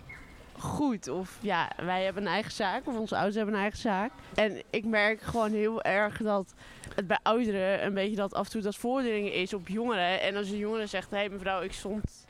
goed. 0.58 1.08
Of 1.08 1.38
ja, 1.40 1.70
wij 1.84 2.04
hebben 2.04 2.22
een 2.22 2.32
eigen 2.32 2.52
zaak, 2.52 2.86
of 2.86 2.96
onze 2.98 3.14
ouders 3.14 3.36
hebben 3.36 3.54
een 3.54 3.60
eigen 3.60 3.78
zaak. 3.80 4.12
En 4.34 4.62
ik 4.70 4.84
merk 4.84 5.20
gewoon 5.20 5.52
heel 5.52 5.82
erg 5.82 6.16
dat 6.16 6.54
het 6.94 7.06
bij 7.06 7.18
ouderen 7.22 7.84
een 7.86 7.94
beetje 7.94 8.16
dat 8.16 8.34
af 8.34 8.44
en 8.44 8.50
toe 8.50 8.60
dat 8.62 8.76
vorderingen 8.76 9.32
is 9.32 9.54
op 9.54 9.68
jongeren. 9.68 10.20
En 10.20 10.36
als 10.36 10.48
een 10.48 10.58
jongere 10.58 10.86
zegt: 10.86 11.10
hé 11.10 11.16
hey, 11.16 11.28
mevrouw, 11.28 11.60
ik 11.62 11.72
stond 11.72 12.26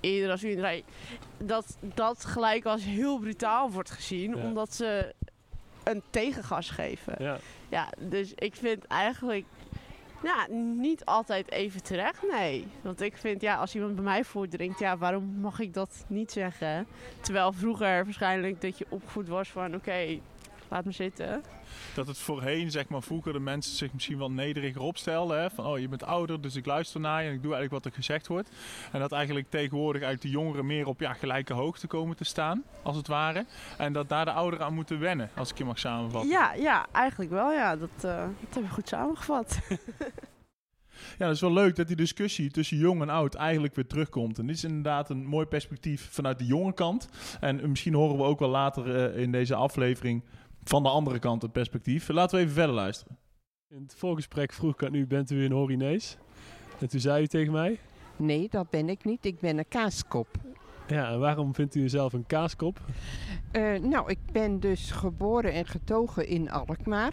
eerder 0.00 0.30
als 0.30 0.44
u 0.44 0.48
in 0.50 0.54
de 0.56 0.60
rij. 0.60 0.84
Dat 1.38 1.76
dat 1.80 2.24
gelijk 2.24 2.64
als 2.64 2.84
heel 2.84 3.18
brutaal 3.18 3.70
wordt 3.70 3.90
gezien, 3.90 4.36
Ja. 4.36 4.42
omdat 4.42 4.74
ze 4.74 5.14
een 5.84 6.02
tegengas 6.10 6.70
geven. 6.70 7.14
Ja, 7.18 7.38
Ja, 7.68 7.88
dus 7.98 8.32
ik 8.34 8.54
vind 8.54 8.86
eigenlijk 8.86 9.44
ja, 10.24 10.46
niet 10.74 11.04
altijd 11.04 11.50
even 11.50 11.82
terecht, 11.82 12.22
nee. 12.30 12.66
Want 12.82 13.00
ik 13.00 13.16
vind, 13.16 13.40
ja, 13.40 13.56
als 13.56 13.74
iemand 13.74 13.94
bij 13.94 14.04
mij 14.04 14.24
voordringt, 14.24 14.78
ja, 14.78 14.96
waarom 14.96 15.24
mag 15.40 15.60
ik 15.60 15.74
dat 15.74 16.04
niet 16.08 16.32
zeggen? 16.32 16.86
Terwijl 17.20 17.52
vroeger 17.52 18.04
waarschijnlijk 18.04 18.60
dat 18.60 18.78
je 18.78 18.86
opgevoed 18.88 19.28
was 19.28 19.48
van, 19.48 19.74
oké, 19.74 20.18
laat 20.74 20.84
me 20.84 20.92
zitten. 20.92 21.42
Dat 21.94 22.06
het 22.06 22.18
voorheen, 22.18 22.70
zeg 22.70 22.88
maar, 22.88 23.02
vroeger 23.02 23.32
de 23.32 23.40
mensen 23.40 23.76
zich 23.76 23.92
misschien 23.92 24.18
wel 24.18 24.30
nederiger 24.30 24.80
opstelden. 24.80 25.40
Hè? 25.40 25.50
Van, 25.50 25.66
oh, 25.66 25.78
je 25.78 25.88
bent 25.88 26.04
ouder, 26.04 26.40
dus 26.40 26.56
ik 26.56 26.66
luister 26.66 27.00
naar 27.00 27.22
je 27.22 27.28
en 27.28 27.34
ik 27.34 27.42
doe 27.42 27.54
eigenlijk 27.54 27.84
wat 27.84 27.92
er 27.92 27.98
gezegd 27.98 28.26
wordt. 28.26 28.50
En 28.92 29.00
dat 29.00 29.12
eigenlijk 29.12 29.50
tegenwoordig 29.50 30.02
uit 30.02 30.22
de 30.22 30.30
jongeren 30.30 30.66
meer 30.66 30.86
op 30.86 31.00
ja, 31.00 31.12
gelijke 31.12 31.52
hoogte 31.52 31.86
komen 31.86 32.16
te 32.16 32.24
staan, 32.24 32.62
als 32.82 32.96
het 32.96 33.06
ware. 33.06 33.46
En 33.78 33.92
dat 33.92 34.08
daar 34.08 34.24
de 34.24 34.32
ouderen 34.32 34.66
aan 34.66 34.74
moeten 34.74 35.00
wennen, 35.00 35.30
als 35.36 35.50
ik 35.50 35.58
je 35.58 35.64
mag 35.64 35.78
samenvatten. 35.78 36.30
Ja, 36.30 36.54
ja, 36.54 36.86
eigenlijk 36.92 37.30
wel, 37.30 37.52
ja. 37.52 37.76
Dat, 37.76 37.90
eh, 37.96 38.26
dat 38.40 38.54
heb 38.54 38.62
je 38.62 38.70
goed 38.70 38.88
samengevat. 38.88 39.58
Ja, 41.18 41.26
dat 41.26 41.34
is 41.34 41.40
wel 41.40 41.52
leuk 41.52 41.76
dat 41.76 41.86
die 41.86 41.96
discussie 41.96 42.50
tussen 42.50 42.76
jong 42.76 43.02
en 43.02 43.08
oud 43.08 43.34
eigenlijk 43.34 43.74
weer 43.74 43.86
terugkomt. 43.86 44.38
En 44.38 44.46
dit 44.46 44.56
is 44.56 44.64
inderdaad 44.64 45.10
een 45.10 45.24
mooi 45.24 45.46
perspectief 45.46 46.08
vanuit 46.10 46.38
de 46.38 46.46
jonge 46.46 46.74
kant. 46.74 47.08
En 47.40 47.68
misschien 47.68 47.94
horen 47.94 48.16
we 48.16 48.22
ook 48.22 48.38
wel 48.38 48.48
later 48.48 49.14
eh, 49.14 49.22
in 49.22 49.32
deze 49.32 49.54
aflevering 49.54 50.22
van 50.64 50.82
de 50.82 50.88
andere 50.88 51.18
kant 51.18 51.42
het 51.42 51.52
perspectief. 51.52 52.08
Laten 52.08 52.36
we 52.36 52.42
even 52.42 52.54
verder 52.54 52.74
luisteren. 52.74 53.18
in 53.70 53.82
het 53.82 53.94
voorgesprek 53.96 54.52
vroeg 54.52 54.72
ik 54.72 54.84
aan 54.84 54.94
u, 54.94 55.06
bent 55.06 55.30
u 55.30 55.44
een 55.44 55.52
Horinees? 55.52 56.16
En 56.80 56.88
toen 56.88 57.00
zei 57.00 57.22
u 57.22 57.26
tegen 57.26 57.52
mij, 57.52 57.78
Nee, 58.16 58.48
dat 58.48 58.70
ben 58.70 58.88
ik 58.88 59.04
niet. 59.04 59.24
Ik 59.24 59.40
ben 59.40 59.58
een 59.58 59.68
kaaskop. 59.68 60.28
ja, 60.86 61.10
en 61.10 61.18
waarom 61.18 61.54
vindt 61.54 61.74
u 61.74 61.82
uzelf 61.82 62.12
een 62.12 62.26
kaaskop? 62.26 62.80
Eh, 63.52 63.78
nou, 63.78 64.10
ik 64.10 64.18
ben 64.32 64.60
dus 64.60 64.90
geboren 64.90 65.52
en 65.52 65.66
getogen 65.66 66.26
in 66.28 66.50
Alkmaar. 66.50 67.12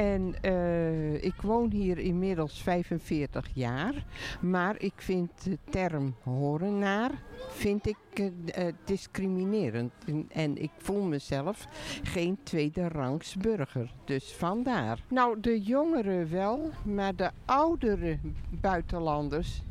En 0.00 0.34
eh, 0.40 1.22
ik 1.24 1.42
woon 1.42 1.70
hier 1.70 1.98
inmiddels 1.98 2.62
45 2.62 3.48
jaar. 3.54 4.04
Maar 4.40 4.74
ik 4.78 4.92
vind 4.96 5.44
de 5.44 5.58
term 5.70 6.14
horenaar 6.22 7.10
vind 7.50 7.86
ik, 7.86 7.96
eh, 8.14 8.26
eh, 8.66 8.74
discriminerend. 8.84 9.92
En, 10.28 10.62
ik 10.62 10.70
voel 10.78 11.02
mezelf 11.02 11.66
geen 12.02 12.38
tweede 12.42 12.88
rangs 12.88 13.36
burger. 13.36 13.92
Dus 14.04 14.32
vandaar. 14.32 15.02
Nou, 15.08 15.40
de 15.40 15.60
jongeren 15.60 16.30
wel, 16.30 16.70
maar 16.84 17.16
de 17.16 17.30
oudere 17.44 18.18
buitenlanders... 18.60 19.62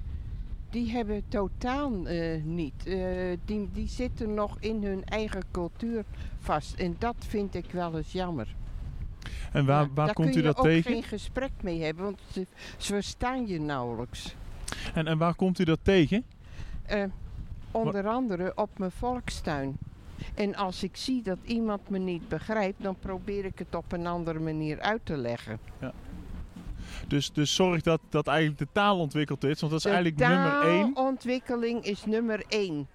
Die 0.69 0.91
hebben 0.91 1.23
totaal 1.27 1.91
niet. 2.43 2.83
Die, 3.45 3.69
die 3.73 3.87
zitten 3.87 4.33
nog 4.33 4.57
in 4.59 4.83
hun 4.83 5.05
eigen 5.05 5.43
cultuur 5.51 6.03
vast. 6.39 6.79
En 6.79 6.95
dat 6.99 7.15
vind 7.17 7.55
ik 7.55 7.71
wel 7.71 7.97
eens 7.97 8.11
jammer. 8.11 8.55
En 9.51 9.65
waar, 9.65 9.81
Ja, 9.81 9.89
waar 9.93 10.05
daar 10.05 10.15
komt 10.15 10.29
kun 10.29 10.39
u 10.39 10.41
dat 10.41 10.55
je 10.55 10.61
ook 10.61 10.67
tegen? 10.67 10.91
geen 10.91 11.03
gesprek 11.03 11.51
mee 11.61 11.81
hebben, 11.83 12.03
want 12.03 12.19
ze, 12.31 12.45
verstaan 12.77 13.47
je 13.47 13.59
nauwelijks. 13.59 14.35
En, 14.93 15.07
en 15.07 15.17
waar 15.17 15.35
komt 15.35 15.59
u 15.59 15.63
dat 15.63 15.79
tegen? 15.81 16.23
Eh, 16.85 17.03
onder 17.71 18.07
andere 18.07 18.51
op 18.55 18.77
mijn 18.77 18.91
volkstuin. 18.91 19.77
En 20.35 20.55
als 20.55 20.83
ik 20.83 20.95
zie 20.97 21.21
dat 21.21 21.37
iemand 21.45 21.89
me 21.89 21.97
niet 21.97 22.27
begrijpt, 22.27 22.83
dan 22.83 22.95
probeer 22.99 23.45
ik 23.45 23.59
het 23.59 23.75
op 23.75 23.91
een 23.91 24.07
andere 24.07 24.39
manier 24.39 24.79
uit 24.79 25.01
te 25.03 25.17
leggen. 25.17 25.59
Dus, 27.07 27.31
dus 27.33 27.55
zorg 27.55 27.81
dat, 27.81 28.01
dat 28.09 28.27
eigenlijk 28.27 28.59
de 28.59 28.67
taal 28.71 28.99
ontwikkeld 28.99 29.43
is. 29.43 29.59
Want 29.59 29.71
dat 29.71 29.79
is 29.85 29.85
De 29.85 29.89
eigenlijk 29.89 30.29
nummer 30.29 30.61
één. 30.61 30.93
taalontwikkeling 30.93 31.83
is 31.83 32.05
nummer 32.05 32.43
één. 32.47 32.87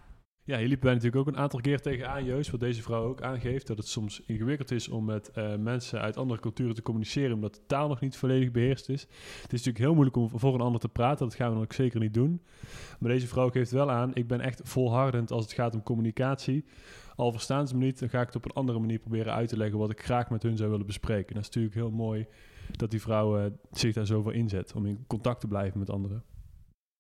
Ja, 0.47 0.59
hier 0.59 0.69
liepen 0.69 0.85
wij 0.85 0.95
natuurlijk 0.95 1.21
ook 1.21 1.35
een 1.35 1.41
aantal 1.41 1.61
keer 1.61 1.81
tegenaan, 1.81 2.25
Joost, 2.25 2.51
wat 2.51 2.61
deze 2.61 2.83
vrouw 2.83 3.05
ook 3.05 3.23
aangeeft, 3.23 3.67
dat 3.67 3.77
het 3.77 3.89
soms 3.89 4.23
ingewikkeld 4.27 4.71
is 4.71 4.89
om 4.89 5.05
met 5.05 5.31
eh, 5.31 5.57
mensen 5.57 6.01
uit 6.01 6.17
andere 6.17 6.41
culturen 6.41 6.75
te 6.75 6.83
communiceren, 6.83 7.35
omdat 7.35 7.55
de 7.55 7.61
taal 7.67 7.89
nog 7.89 8.01
niet 8.01 8.17
volledig 8.17 8.51
beheerst 8.51 8.89
is. 8.89 9.01
Het 9.43 9.53
is 9.53 9.65
natuurlijk 9.65 9.79
heel 9.79 9.95
moeilijk 9.95 10.17
om 10.17 10.31
voor 10.35 10.55
een 10.55 10.61
ander 10.61 10.81
te 10.81 10.89
praten, 10.89 11.27
dat 11.27 11.35
gaan 11.35 11.49
we 11.49 11.55
dan 11.55 11.63
ook 11.63 11.73
zeker 11.73 12.01
niet 12.01 12.15
doen. 12.15 12.43
Maar 12.99 13.11
deze 13.11 13.27
vrouw 13.27 13.49
geeft 13.49 13.71
wel 13.71 13.91
aan, 13.91 14.15
ik 14.15 14.27
ben 14.27 14.41
echt 14.41 14.61
volhardend 14.65 15.31
als 15.31 15.45
het 15.45 15.53
gaat 15.53 15.75
om 15.75 15.83
communicatie. 15.83 16.65
Al 17.17 17.33
verstaan 17.33 17.69
ze 17.69 17.77
me 17.77 17.85
niet, 17.85 17.99
dan 17.99 18.09
ga 18.09 18.21
ik 18.21 18.27
het 18.27 18.37
op 18.37 18.45
een 18.45 18.53
andere 18.53 18.79
manier 18.79 18.99
proberen 18.99 19.33
uit 19.33 19.49
te 19.49 19.57
leggen 19.57 19.79
wat 19.79 19.91
ik 19.91 20.03
graag 20.03 20.31
met 20.31 20.43
hun 20.43 20.57
zou 20.57 20.71
willen 20.71 20.87
bespreken. 20.87 21.35
Dat 21.35 21.43
is 21.43 21.49
natuurlijk 21.49 21.75
heel 21.75 21.91
mooi 21.91 22.27
dat 22.71 22.91
die 22.91 23.01
vrouw 23.01 23.39
eh, 23.39 23.51
zich 23.71 23.95
daar 23.95 24.07
zoveel 24.07 24.33
inzet 24.33 24.73
om 24.75 24.87
in 24.87 25.05
contact 25.07 25.41
te 25.41 25.49
blijven 25.49 25.79
met 25.79 25.91
anderen. 25.91 26.25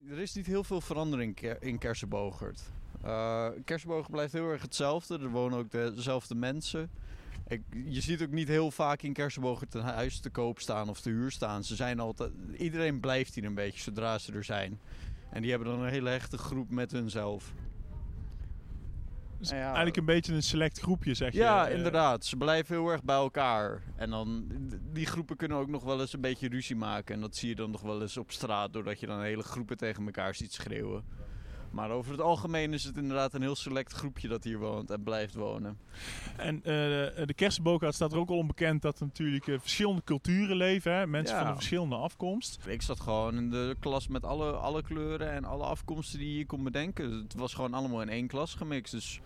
Er 0.08 0.18
is 0.18 0.34
niet 0.34 0.46
heel 0.46 0.64
veel 0.64 0.80
verandering 0.80 1.40
in 1.60 1.78
Kersenbogert. 1.78 2.72
Eh 3.02 3.48
Kersenbogen 3.64 4.10
blijft 4.10 4.32
heel 4.32 4.48
erg 4.48 4.62
hetzelfde. 4.62 5.18
Er 5.18 5.30
wonen 5.30 5.58
ook 5.58 5.70
dezelfde 5.70 6.34
mensen. 6.34 6.90
Ik, 7.46 7.62
je 7.84 8.00
ziet 8.00 8.22
ook 8.22 8.30
niet 8.30 8.48
heel 8.48 8.70
vaak 8.70 9.02
in 9.02 9.12
Kersenbogen 9.12 9.68
ten 9.68 9.82
huis 9.82 10.20
te 10.20 10.30
koop 10.30 10.60
staan 10.60 10.88
of 10.88 11.00
te 11.00 11.10
huur 11.10 11.30
staan. 11.30 11.64
Ze 11.64 11.74
zijn 11.74 12.00
altijd, 12.00 12.30
iedereen 12.56 13.00
blijft 13.00 13.34
hier 13.34 13.44
een 13.44 13.54
beetje 13.54 13.82
zodra 13.82 14.18
ze 14.18 14.32
er 14.32 14.44
zijn. 14.44 14.80
En 15.30 15.42
die 15.42 15.50
hebben 15.50 15.68
dan 15.68 15.80
een 15.80 15.90
hele 15.90 16.10
hechte 16.10 16.38
groep 16.38 16.70
met 16.70 16.92
hunzelf. 16.92 17.52
Dus 19.38 19.50
Ja. 19.50 19.64
Eigenlijk 19.64 19.96
een 19.96 20.04
beetje 20.04 20.34
een 20.34 20.42
select 20.42 20.80
groepje, 20.80 21.14
zeg 21.14 21.32
je. 21.32 21.38
Ja, 21.38 21.68
eh. 21.68 21.76
inderdaad. 21.76 22.24
Ze 22.24 22.36
blijven 22.36 22.76
heel 22.76 22.88
erg 22.88 23.02
bij 23.02 23.16
elkaar. 23.16 23.82
En 23.96 24.10
dan, 24.10 24.46
die 24.92 25.06
groepen 25.06 25.36
kunnen 25.36 25.56
ook 25.56 25.68
nog 25.68 25.82
wel 25.82 26.00
eens 26.00 26.12
een 26.12 26.20
beetje 26.20 26.48
ruzie 26.48 26.76
maken. 26.76 27.14
En 27.14 27.20
dat 27.20 27.36
zie 27.36 27.48
je 27.48 27.54
dan 27.54 27.70
nog 27.70 27.80
wel 27.80 28.02
eens 28.02 28.16
op 28.16 28.30
straat, 28.30 28.72
doordat 28.72 29.00
je 29.00 29.06
dan 29.06 29.22
hele 29.22 29.42
groepen 29.42 29.76
tegen 29.76 30.04
elkaar 30.04 30.34
ziet 30.34 30.52
schreeuwen. 30.52 31.04
Maar 31.74 31.90
over 31.90 32.10
het 32.12 32.20
algemeen 32.20 32.72
is 32.72 32.84
het 32.84 32.96
inderdaad 32.96 33.34
een 33.34 33.40
heel 33.42 33.54
select 33.56 33.92
groepje 33.92 34.28
dat 34.28 34.44
hier 34.44 34.58
woont 34.58 34.90
en 34.90 35.02
blijft 35.02 35.34
wonen. 35.34 35.78
En 36.36 36.56
eh, 36.56 36.62
de 37.26 37.34
Kersenbokaart 37.34 37.94
staat 37.94 38.12
er 38.12 38.18
ook 38.18 38.28
al 38.30 38.36
onbekend 38.36 38.82
dat 38.82 39.00
er 39.00 39.06
natuurlijk 39.06 39.46
eh, 39.46 39.58
verschillende 39.60 40.02
culturen 40.04 40.56
leven. 40.56 40.92
Hè? 40.92 41.06
Mensen 41.06 41.34
Ja. 41.34 41.40
van 41.40 41.50
een 41.50 41.56
verschillende 41.56 41.96
afkomst. 41.96 42.58
Ik 42.66 42.82
zat 42.82 43.00
gewoon 43.00 43.36
in 43.36 43.50
de 43.50 43.76
klas 43.80 44.08
met 44.08 44.24
alle, 44.24 44.50
alle 44.52 44.82
kleuren 44.82 45.30
en 45.32 45.44
alle 45.44 45.64
afkomsten 45.64 46.18
die 46.18 46.38
je 46.38 46.46
kon 46.46 46.64
bedenken. 46.64 47.10
Het 47.12 47.34
was 47.34 47.54
gewoon 47.54 47.74
allemaal 47.74 48.02
in 48.02 48.08
één 48.08 48.26
klas 48.26 48.54
gemixt. 48.54 48.92
Dus 48.92 49.20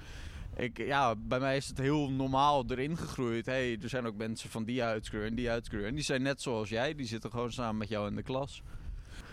ik, 0.56 0.78
ja, 0.78 1.14
bij 1.16 1.40
mij 1.40 1.56
is 1.56 1.68
het 1.68 1.78
heel 1.78 2.10
normaal 2.10 2.64
erin 2.68 2.96
gegroeid. 2.96 3.46
Hey, 3.46 3.78
er 3.82 3.88
zijn 3.88 4.06
ook 4.06 4.16
mensen 4.16 4.50
van 4.50 4.64
die 4.64 4.82
huidskleur 4.82 5.26
en 5.26 5.34
die 5.34 5.48
huidskleur. 5.48 5.86
En 5.86 5.94
die 5.94 6.04
zijn 6.04 6.22
net 6.22 6.42
zoals 6.42 6.68
jij, 6.68 6.94
die 6.94 7.06
zitten 7.06 7.30
gewoon 7.30 7.52
samen 7.52 7.76
met 7.76 7.88
jou 7.88 8.08
in 8.08 8.14
de 8.16 8.22
klas. 8.22 8.62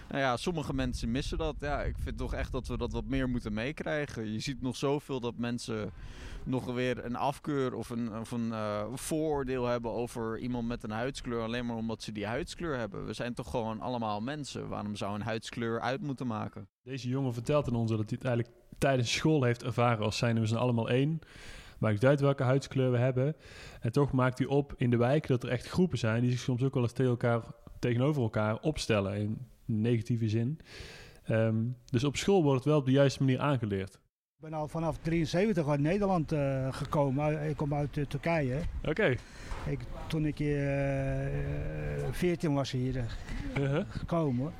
Nou 0.09 0.21
ja, 0.21 0.37
sommige 0.37 0.73
mensen 0.73 1.11
missen 1.11 1.37
dat. 1.37 1.55
Ja, 1.59 1.81
ik 1.81 1.95
vind 1.97 2.17
toch 2.17 2.33
echt 2.33 2.51
dat 2.51 2.67
we 2.67 2.77
dat 2.77 2.91
wat 2.91 3.05
meer 3.05 3.29
moeten 3.29 3.53
meekrijgen. 3.53 4.31
Je 4.31 4.39
ziet 4.39 4.61
nog 4.61 4.75
zoveel 4.75 5.19
dat 5.19 5.37
mensen 5.37 5.91
nog 6.43 6.65
weer 6.65 7.05
een 7.05 7.15
afkeur 7.15 7.73
of 7.73 7.89
een, 7.89 8.17
of 8.19 8.31
een 8.31 8.51
eh, 8.51 8.83
vooroordeel 8.93 9.65
hebben 9.65 9.91
over 9.91 10.37
iemand 10.37 10.67
met 10.67 10.83
een 10.83 10.91
huidskleur. 10.91 11.41
Alleen 11.41 11.65
maar 11.65 11.75
omdat 11.75 12.03
ze 12.03 12.11
die 12.11 12.25
huidskleur 12.25 12.77
hebben. 12.77 13.05
We 13.05 13.13
zijn 13.13 13.33
toch 13.33 13.49
gewoon 13.49 13.81
allemaal 13.81 14.21
mensen. 14.21 14.67
Waarom 14.67 14.95
zou 14.95 15.15
een 15.15 15.21
huidskleur 15.21 15.79
uit 15.79 16.01
moeten 16.01 16.27
maken? 16.27 16.67
Deze 16.83 17.09
jongen 17.09 17.33
vertelt 17.33 17.67
aan 17.67 17.75
ons 17.75 17.89
dat 17.89 17.99
hij 17.99 18.07
het 18.09 18.25
eigenlijk 18.25 18.57
tijdens 18.77 19.13
school 19.13 19.43
heeft 19.43 19.63
ervaren 19.63 20.05
als 20.05 20.17
zijn 20.17 20.39
we 20.39 20.45
zijn 20.45 20.59
allemaal 20.59 20.89
één. 20.89 21.19
Maakt 21.79 21.93
niet 21.93 22.05
uit 22.05 22.19
welke 22.19 22.43
huidskleur 22.43 22.91
we 22.91 22.97
hebben. 22.97 23.35
En 23.79 23.91
toch 23.91 24.11
maakt 24.11 24.37
hij 24.37 24.47
op 24.47 24.73
in 24.77 24.89
de 24.89 24.97
wijk 24.97 25.27
dat 25.27 25.43
er 25.43 25.49
echt 25.49 25.67
groepen 25.67 25.97
zijn 25.97 26.21
die 26.21 26.31
zich 26.31 26.39
soms 26.39 26.63
ook 26.63 26.73
wel 26.73 26.83
eens 26.83 26.91
tegen 26.91 27.11
elkaar, 27.11 27.41
tegenover 27.79 28.21
elkaar 28.21 28.59
opstellen 28.59 29.15
in 29.15 29.47
negatieve 29.65 30.29
zin. 30.29 30.59
Ehm, 31.23 31.55
dus 31.85 32.03
op 32.03 32.15
school 32.17 32.43
wordt 32.43 32.57
het 32.57 32.67
wel 32.67 32.77
op 32.77 32.85
de 32.85 32.91
juiste 32.91 33.23
manier 33.23 33.39
aangeleerd. 33.39 33.93
Ik 34.37 34.41
ben 34.51 34.53
al 34.53 34.67
vanaf 34.67 34.97
73 35.01 35.67
uit 35.67 35.79
Nederland 35.79 36.31
eh, 36.31 36.67
gekomen. 36.73 37.23
Uit- 37.23 37.49
Ik 37.49 37.57
kom 37.57 37.73
uit 37.73 37.97
eh, 37.97 38.05
Turkije. 38.05 38.59
Oké. 38.83 39.15
Ik, 39.65 39.79
toen 40.07 40.25
ik 40.25 40.39
eh, 40.39 40.47
14 42.11 42.53
was 42.53 42.71
hier 42.71 42.97
eh, 42.97 43.03
Uh-huh. 43.61 43.85
gekomen. 43.89 44.51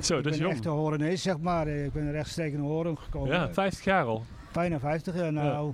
Zo, 0.00 0.18
ik 0.18 0.24
dat 0.24 0.32
is 0.32 0.38
ben 0.38 0.46
jong. 0.46 0.58
echt 0.58 0.64
een 0.66 0.72
Horenees, 0.72 1.22
zeg 1.22 1.38
maar. 1.38 1.68
Ik 1.68 1.92
ben 1.92 2.10
rechtstreeks 2.12 2.54
in 2.54 2.60
Horen 2.60 2.98
gekomen. 2.98 3.28
Ja, 3.34 3.52
50 3.52 3.84
jaar 3.84 4.04
al. 4.04 4.24
Bijna 4.52 4.78
50 4.78 5.14
jaar 5.14 5.32
nou. 5.32 5.72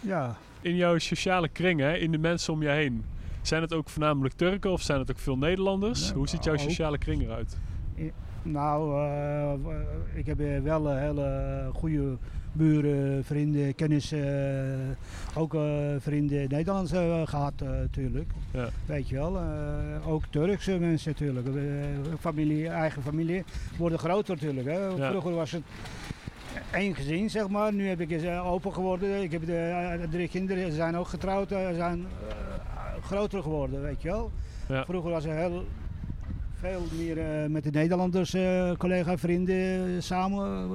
Ja. 0.00 0.36
In 0.60 0.76
jouw 0.76 0.98
sociale 0.98 1.48
kring, 1.48 1.80
hè, 1.80 1.96
in 1.96 2.10
de 2.12 2.18
mensen 2.18 2.52
om 2.52 2.62
je 2.62 2.68
heen, 2.68 3.04
zijn 3.48 3.62
het 3.62 3.72
ook 3.74 3.88
voornamelijk 3.88 4.34
Turken 4.34 4.70
of 4.70 4.82
zijn 4.82 4.98
het 4.98 5.10
ook 5.10 5.18
veel 5.18 5.38
Nederlanders? 5.38 6.12
Hoe 6.12 6.28
ziet 6.28 6.44
jouw 6.44 6.56
sociale 6.56 6.98
kring 6.98 7.22
eruit? 7.22 7.56
Nou, 8.42 9.00
eh, 9.04 9.52
ik 10.14 10.26
heb 10.26 10.40
eh, 10.40 10.60
wel 10.62 10.90
een 10.90 10.98
hele 10.98 11.70
goede 11.72 12.16
buren, 12.52 13.24
vrienden, 13.24 13.74
kennissen. 13.74 14.18
eh, 15.34 15.40
ook 15.40 15.54
eh, 15.54 15.60
vrienden 15.98 16.48
Nederlands 16.48 16.92
eh, 16.92 17.22
gehad 17.24 17.52
eh, 17.62 17.68
natuurlijk. 17.68 18.30
Ja. 18.50 18.68
Weet 18.86 19.08
je 19.08 19.14
wel. 19.14 19.36
eh, 19.36 20.08
ook 20.08 20.22
Turkse 20.30 20.78
mensen 20.78 21.10
natuurlijk. 21.18 21.46
Eh, 21.46 21.52
familie, 22.20 22.68
eigen 22.68 23.02
familie 23.02 23.44
worden 23.78 23.98
groter 23.98 24.34
natuurlijk. 24.34 24.66
Hè. 24.66 24.78
Ja. 24.86 25.10
Vroeger 25.10 25.34
was 25.34 25.50
het 25.50 25.62
één 26.72 26.94
gezin, 26.94 27.30
zeg 27.30 27.48
maar. 27.48 27.72
Nu 27.74 27.88
heb 27.88 28.00
ik 28.00 28.10
eens 28.10 28.22
eh, 28.22 28.52
open 28.52 28.72
geworden. 28.72 29.22
Ik 29.22 29.32
heb 29.32 29.46
de, 29.46 29.56
eh, 29.56 30.08
drie 30.10 30.28
kinderen, 30.28 30.70
ze 30.70 30.76
zijn 30.76 30.96
ook 30.96 31.08
getrouwd. 31.08 31.50
eh, 31.52 31.74
zijn 31.74 32.06
eh, 32.28 32.34
groter 33.08 33.42
geworden, 33.42 33.82
weet 33.82 34.02
je 34.02 34.08
wel. 34.08 34.30
Ja. 34.68 34.84
Vroeger 34.84 35.10
was 35.10 35.24
er 35.24 35.36
heel 35.36 35.64
veel 36.54 36.82
meer 36.96 37.18
eh, 37.18 37.48
met 37.50 37.64
de 37.64 37.70
Nederlanders, 37.70 38.34
eh 38.34 38.72
collega, 38.72 39.16
vrienden 39.18 39.56
eh, 39.94 40.00
samen. 40.00 40.68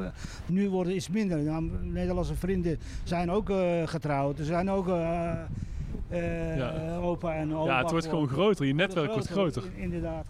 nu 0.50 0.70
wordt 0.70 0.88
het 0.88 0.98
iets 0.98 1.10
minder. 1.10 1.38
Nou, 1.40 1.70
Nederlandse 1.84 2.36
vrienden 2.36 2.80
zijn 3.04 3.32
ook 3.32 3.50
eh, 3.50 3.88
getrouwd. 3.88 4.38
Ze 4.38 4.44
zijn 4.46 4.70
ook 4.70 4.88
eh, 4.88 5.32
eh, 6.10 6.58
Ja. 6.58 6.96
opa 6.98 7.34
en 7.36 7.56
oma. 7.56 7.72
Ja, 7.72 7.82
het 7.82 7.92
wordt 7.92 8.08
gewoon 8.08 8.28
groter. 8.28 8.66
Je 8.66 8.74
netwerk 8.74 9.12
wordt 9.12 9.28
groter. 9.28 9.64
in- 9.76 9.82
Inderdaad. 9.84 10.26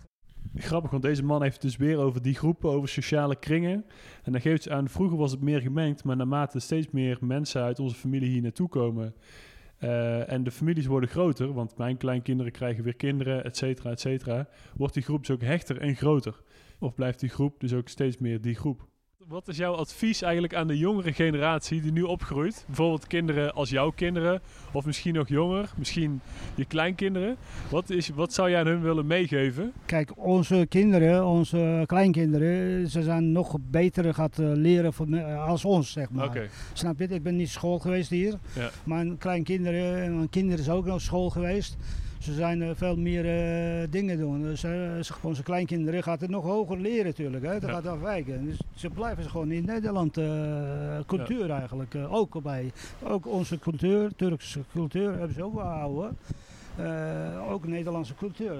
Grappig, 0.56 0.92
want 0.92 1.04
deze 1.04 1.24
man 1.24 1.42
heeft 1.42 1.54
het 1.54 1.62
dus 1.62 1.78
weer 1.78 1.98
over 1.98 2.22
die 2.22 2.36
groepen, 2.36 2.70
over 2.70 2.90
sociale 2.90 3.36
kringen. 3.36 3.86
En 4.24 4.32
dan 4.32 4.42
geeft 4.42 4.64
ze 4.64 4.72
aan, 4.72 4.90
vroeger 4.90 5.18
was 5.18 5.32
het 5.32 5.42
meer 5.42 5.62
gemengd, 5.62 6.04
maar 6.04 6.16
naarmate 6.16 6.60
steeds 6.60 6.88
meer 6.92 7.18
mensen 7.22 7.62
uit 7.62 7.80
onze 7.80 7.96
familie 7.96 8.30
hier 8.30 8.42
naartoe 8.42 8.70
komen. 8.70 9.14
Eh, 9.84 10.32
en 10.32 10.44
de 10.44 10.52
families 10.52 10.86
worden 10.86 11.10
groter, 11.10 11.54
want 11.54 11.78
mijn 11.78 11.98
kleinkinderen 11.98 12.52
krijgen 12.52 12.84
weer 12.84 12.96
kinderen, 12.96 13.44
et 13.44 13.58
cetera, 13.58 13.90
et 13.90 14.00
cetera. 14.00 14.48
Wordt 14.76 14.94
die 14.94 15.04
groep 15.04 15.20
dus 15.20 15.36
ook 15.36 15.42
hechter 15.42 15.82
en 15.82 15.96
groter. 15.96 16.42
Of 16.80 16.96
blijft 16.96 17.20
die 17.20 17.30
groep 17.30 17.60
dus 17.60 17.74
ook 17.74 17.90
steeds 17.90 18.18
meer 18.18 18.42
die 18.42 18.56
groep? 18.56 18.88
Wat 19.28 19.48
is 19.48 19.58
jouw 19.58 19.74
advies 19.74 20.22
eigenlijk 20.22 20.56
aan 20.56 20.68
de 20.68 20.78
jongere 20.78 21.14
generatie 21.14 21.82
die 21.82 21.92
nu 21.92 22.02
opgroeit? 22.02 22.64
Bijvoorbeeld 22.68 23.08
kinderen 23.08 23.54
als 23.54 23.70
jouw 23.70 23.90
kinderen, 23.90 24.42
of 24.72 24.86
misschien 24.86 25.14
nog 25.14 25.28
jonger, 25.28 25.70
misschien 25.78 26.22
je 26.56 26.66
kleinkinderen. 26.66 27.38
Wat, 27.70 27.90
is, 27.90 28.10
wat 28.10 28.34
zou 28.34 28.50
jij 28.50 28.60
aan 28.60 28.68
hun 28.68 28.82
willen 28.82 29.08
meegeven? 29.08 29.74
Kijk, 29.86 30.12
onze 30.18 30.66
kinderen, 30.70 31.26
onze 31.26 31.84
kleinkinderen, 31.86 32.88
ze 32.88 33.02
zijn 33.02 33.32
nog 33.32 33.58
beter 33.70 34.14
gaat 34.14 34.40
eh, 34.40 34.52
leren 34.54 34.94
van, 34.94 35.14
eh, 35.14 35.48
als 35.48 35.66
ons, 35.66 35.92
zeg 35.92 36.10
maar. 36.10 36.50
Snap 36.74 37.00
je? 37.00 37.08
Ik 37.08 37.24
ben 37.24 37.36
niet 37.36 37.50
school 37.50 37.80
geweest 37.80 38.10
hier. 38.10 38.40
Ja. 38.56 38.70
Mijn 38.84 39.18
kleinkinderen, 39.18 40.16
mijn 40.16 40.30
kinderen 40.30 40.60
is 40.60 40.70
ook 40.70 40.86
nog 40.86 41.02
school 41.02 41.30
geweest. 41.30 41.78
Ze 42.24 42.34
zijn 42.34 42.62
eh, 42.62 42.70
veel 42.74 42.96
meer 42.98 43.26
eh, 43.26 43.88
dingen 43.90 44.18
doen. 44.18 44.42
Dus, 44.42 44.64
eh, 44.64 44.72
ze- 45.02 45.14
onze 45.22 45.44
kleinkinderen 45.44 46.04
gaat 46.04 46.22
het 46.22 46.30
nog 46.30 46.44
hoger 46.44 46.80
leren 46.80 47.06
natuurlijk. 47.06 47.44
Hè? 47.46 47.52
Dat 47.60 47.62
Ja. 47.70 47.76
gaat 47.76 47.88
afwijken. 47.88 48.46
Dus 48.46 48.58
ze 48.76 48.90
blijven 48.90 49.24
gewoon 49.30 49.52
in 49.52 49.66
Nederland 49.66 50.18
eh, 50.18 51.00
cultuur 51.08 51.50
eigenlijk 51.50 51.94
eh, 51.94 52.14
ook 52.14 52.42
bij. 52.42 52.72
Ook 53.04 53.28
onze 53.28 53.60
cultuur, 53.60 54.16
Turkse 54.16 54.60
cultuur 54.72 55.10
hebben 55.10 55.34
ze 55.34 55.44
ook 55.44 55.54
gehouden. 55.60 56.18
Eh, 56.78 57.52
ook 57.52 57.68
Nederlandse 57.68 58.16
cultuur. 58.16 58.56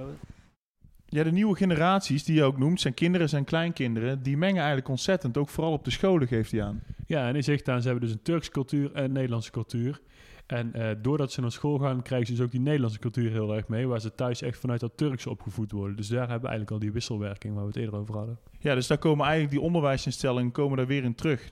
Ja, 1.06 1.24
de 1.24 1.32
nieuwe 1.32 1.56
generaties 1.56 2.24
die 2.24 2.36
je 2.36 2.44
ook 2.44 2.58
noemt, 2.58 2.82
zijn 2.82 2.94
kinderen, 2.94 3.30
zijn 3.30 3.44
kleinkinderen, 3.44 4.24
die 4.24 4.38
mengen 4.38 4.58
eigenlijk 4.58 4.90
ontzettend. 4.90 5.38
Ook 5.38 5.50
vooral 5.50 5.74
op 5.74 5.84
de 5.86 5.92
scholen 5.92 6.28
geeft 6.28 6.52
hij 6.52 6.64
aan. 6.64 6.84
Ja, 7.08 7.28
en 7.28 7.34
hij 7.34 7.42
zegt 7.42 7.70
aan, 7.70 7.82
ze 7.82 7.88
hebben 7.90 8.06
dus 8.08 8.16
een 8.16 8.22
Turkse 8.24 8.52
cultuur 8.52 8.92
en 8.94 9.04
een 9.04 9.12
Nederlandse 9.12 9.52
cultuur. 9.52 10.02
En 10.46 10.74
eh, 10.74 10.96
doordat 11.02 11.32
ze 11.32 11.42
naar 11.42 11.52
school 11.52 11.78
gaan, 11.78 12.02
krijgen 12.02 12.28
ze 12.28 12.34
dus 12.34 12.42
ook 12.42 12.52
die 12.52 12.60
Nederlandse 12.60 13.00
cultuur 13.00 13.32
heel 13.32 13.56
erg 13.56 13.68
mee, 13.68 13.88
waar 13.88 14.02
ze 14.02 14.16
thuis 14.16 14.42
echt 14.42 14.60
vanuit 14.60 14.80
dat 14.80 14.98
Turkse 14.98 15.30
opgevoed 15.30 15.72
worden. 15.72 15.96
Dus 15.96 16.08
daar 16.08 16.20
hebben 16.20 16.42
we 16.42 16.48
eigenlijk 16.48 16.72
al 16.72 16.80
die 16.80 16.92
wisselwerking 16.92 17.54
waar 17.54 17.64
we 17.64 17.70
het 17.70 17.78
eerder 17.78 18.00
over 18.00 18.18
hadden. 18.18 18.40
Ja, 18.60 18.76
dus 18.76 18.88
daar 18.88 18.98
komen 18.98 19.26
eigenlijk 19.26 19.56
die 19.56 19.64
onderwijsinstellingen 19.64 20.52
komen 20.52 20.78
daar 20.78 20.88
weer 20.88 21.04
in 21.04 21.16
terug. 21.16 21.52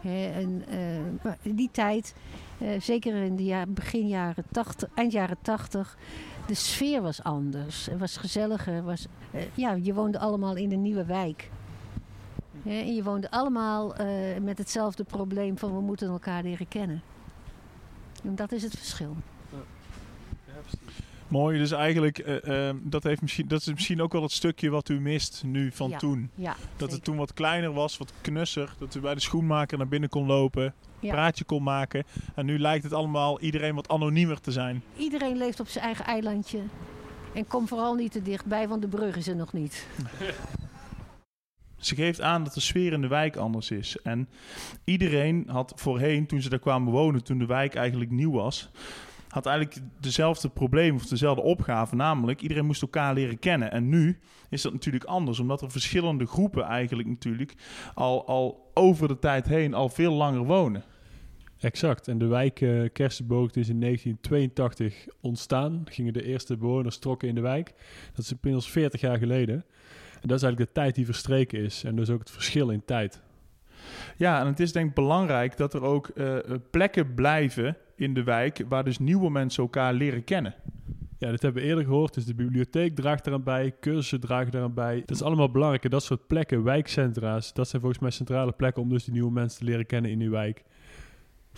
Hè, 0.00 0.26
en 0.26 0.64
eh, 0.68 1.32
in 1.42 1.54
die 1.54 1.68
tijd, 1.72 2.14
eh, 2.58 2.80
zeker 2.80 3.14
in 3.14 3.36
de 3.36 3.44
ja, 3.44 3.66
begin 3.66 4.08
jaren 4.08 4.44
80, 4.50 4.88
eind 4.94 5.12
jaren 5.12 5.38
80, 5.42 5.96
de 6.46 6.54
sfeer 6.54 7.02
was 7.02 7.22
anders. 7.22 7.86
Het 7.86 7.98
was 7.98 8.16
gezelliger. 8.16 8.82
Was, 8.82 9.06
ja, 9.54 9.72
je 9.72 9.94
woonde 9.94 10.18
allemaal 10.18 10.56
in 10.56 10.72
een 10.72 10.82
nieuwe 10.82 11.04
wijk. 11.04 11.50
Hè, 12.62 12.80
en 12.80 12.94
je 12.94 13.02
woonde 13.02 13.30
allemaal 13.30 13.94
eh, 13.94 14.06
met 14.42 14.58
hetzelfde 14.58 15.04
probleem 15.04 15.58
van 15.58 15.74
we 15.74 15.80
moeten 15.80 16.08
elkaar 16.08 16.42
leren 16.42 16.68
kennen. 16.68 17.02
Dat 18.22 18.52
is 18.52 18.62
het 18.62 18.76
verschil. 18.76 19.16
Mooi, 21.28 21.58
dus 21.58 21.70
eigenlijk, 21.70 22.18
eh, 22.18 22.68
eh, 22.68 22.76
dat, 22.82 23.02
heeft 23.02 23.20
misschien, 23.20 23.48
dat 23.48 23.60
is 23.60 23.66
misschien 23.66 24.02
ook 24.02 24.12
wel 24.12 24.22
het 24.22 24.32
stukje 24.32 24.70
wat 24.70 24.88
u 24.88 25.00
mist 25.00 25.42
nu 25.44 25.70
van 25.72 25.90
Ja, 25.90 25.98
toen. 25.98 26.30
Ja, 26.34 26.50
Dat 26.52 26.58
zeker. 26.78 26.94
het 26.94 27.04
toen 27.04 27.16
wat 27.16 27.32
kleiner 27.34 27.72
was, 27.72 27.98
wat 27.98 28.12
knusser. 28.20 28.74
Dat 28.78 28.94
u 28.94 29.00
bij 29.00 29.14
de 29.14 29.20
schoenmaker 29.20 29.78
naar 29.78 29.88
binnen 29.88 30.08
kon 30.08 30.26
lopen, 30.26 30.74
Ja. 31.00 31.10
praatje 31.12 31.44
kon 31.44 31.62
maken. 31.62 32.04
En 32.34 32.46
nu 32.46 32.58
lijkt 32.58 32.84
het 32.84 32.92
allemaal 32.92 33.40
iedereen 33.40 33.74
wat 33.74 33.88
anoniemer 33.88 34.40
te 34.40 34.52
zijn. 34.52 34.82
Iedereen 34.96 35.36
leeft 35.36 35.60
op 35.60 35.68
zijn 35.68 35.84
eigen 35.84 36.04
eilandje. 36.04 36.60
En 37.34 37.46
kom 37.46 37.68
vooral 37.68 37.94
niet 37.94 38.12
te 38.12 38.22
dichtbij, 38.22 38.68
want 38.68 38.82
de 38.82 38.88
brug 38.88 39.16
is 39.16 39.28
er 39.28 39.36
nog 39.36 39.52
niet. 39.52 39.86
Ze 41.88 41.94
geeft 41.94 42.20
aan 42.20 42.44
dat 42.44 42.54
de 42.54 42.60
sfeer 42.60 42.92
in 42.92 43.00
de 43.00 43.08
wijk 43.08 43.36
anders 43.36 43.70
is. 43.70 43.96
En 44.02 44.28
iedereen 44.84 45.44
had 45.46 45.72
voorheen, 45.76 46.26
toen 46.26 46.42
ze 46.42 46.48
daar 46.48 46.58
kwamen 46.58 46.92
wonen, 46.92 47.24
toen 47.24 47.38
de 47.38 47.46
wijk 47.46 47.74
eigenlijk 47.74 48.10
nieuw 48.10 48.32
was, 48.32 48.70
had 49.28 49.46
eigenlijk 49.46 49.86
dezelfde 50.00 50.48
probleem 50.48 50.94
of 50.94 51.06
dezelfde 51.06 51.42
opgave. 51.42 51.96
Namelijk, 51.96 52.42
iedereen 52.42 52.66
moest 52.66 52.82
elkaar 52.82 53.14
leren 53.14 53.38
kennen. 53.38 53.72
En 53.72 53.88
nu 53.88 54.18
is 54.50 54.62
dat 54.62 54.72
natuurlijk 54.72 55.04
anders. 55.04 55.38
Omdat 55.38 55.62
er 55.62 55.70
verschillende 55.70 56.26
groepen 56.26 56.64
eigenlijk 56.64 57.08
natuurlijk 57.08 57.54
al, 57.94 58.26
al 58.26 58.70
over 58.74 59.08
de 59.08 59.18
tijd 59.18 59.46
heen 59.46 59.74
al 59.74 59.88
veel 59.88 60.12
langer 60.12 60.44
wonen. 60.44 60.84
Exact. 61.60 62.08
En 62.08 62.18
de 62.18 62.26
wijk 62.26 62.60
uh, 62.60 62.84
is 62.84 63.20
in 63.20 63.80
1982 63.80 65.06
ontstaan. 65.20 65.82
Gingen 65.84 66.12
de 66.12 66.24
eerste 66.24 66.56
bewoners 66.56 66.98
trokken 66.98 67.28
in 67.28 67.34
de 67.34 67.40
wijk. 67.40 67.72
Dat 68.14 68.24
is 68.24 68.32
inmiddels 68.32 68.70
40 68.70 69.00
jaar 69.00 69.18
geleden. 69.18 69.64
En 70.20 70.28
dat 70.28 70.36
is 70.36 70.42
eigenlijk 70.42 70.74
de 70.74 70.80
tijd 70.80 70.94
die 70.94 71.04
verstreken 71.04 71.60
is. 71.60 71.84
En 71.84 71.96
dus 71.96 72.10
ook 72.10 72.18
het 72.18 72.30
verschil 72.30 72.70
in 72.70 72.84
tijd. 72.84 73.20
Ja, 74.16 74.40
en 74.40 74.46
het 74.46 74.60
is 74.60 74.72
denk 74.72 74.88
ik 74.88 74.94
belangrijk 74.94 75.56
dat 75.56 75.74
er 75.74 75.82
ook 75.82 76.10
uh, 76.14 76.36
plekken 76.70 77.14
blijven 77.14 77.76
in 77.96 78.14
de 78.14 78.22
wijk 78.22 78.64
waar 78.68 78.84
dus 78.84 78.98
nieuwe 78.98 79.30
mensen 79.30 79.62
elkaar 79.62 79.92
leren 79.92 80.24
kennen. 80.24 80.54
Ja, 81.18 81.30
dit 81.30 81.42
hebben 81.42 81.62
we 81.62 81.68
eerder 81.68 81.84
gehoord. 81.84 82.14
Dus 82.14 82.24
de 82.24 82.34
bibliotheek 82.34 82.94
draagt 82.94 83.26
eraan 83.26 83.42
bij, 83.42 83.74
cursussen 83.80 84.20
dragen 84.20 84.54
eraan 84.54 84.74
bij. 84.74 85.02
Dat 85.06 85.16
is 85.16 85.22
allemaal 85.22 85.50
belangrijk. 85.50 85.84
En 85.84 85.90
dat 85.90 86.02
soort 86.02 86.26
plekken, 86.26 86.62
wijkcentra's, 86.62 87.52
dat 87.52 87.68
zijn 87.68 87.82
volgens 87.82 88.02
mij 88.02 88.10
centrale 88.10 88.52
plekken 88.52 88.82
om 88.82 88.88
dus 88.88 89.04
die 89.04 89.12
nieuwe 89.12 89.32
mensen 89.32 89.58
te 89.58 89.64
leren 89.64 89.86
kennen 89.86 90.10
in 90.10 90.18
die 90.18 90.30
wijk. 90.30 90.64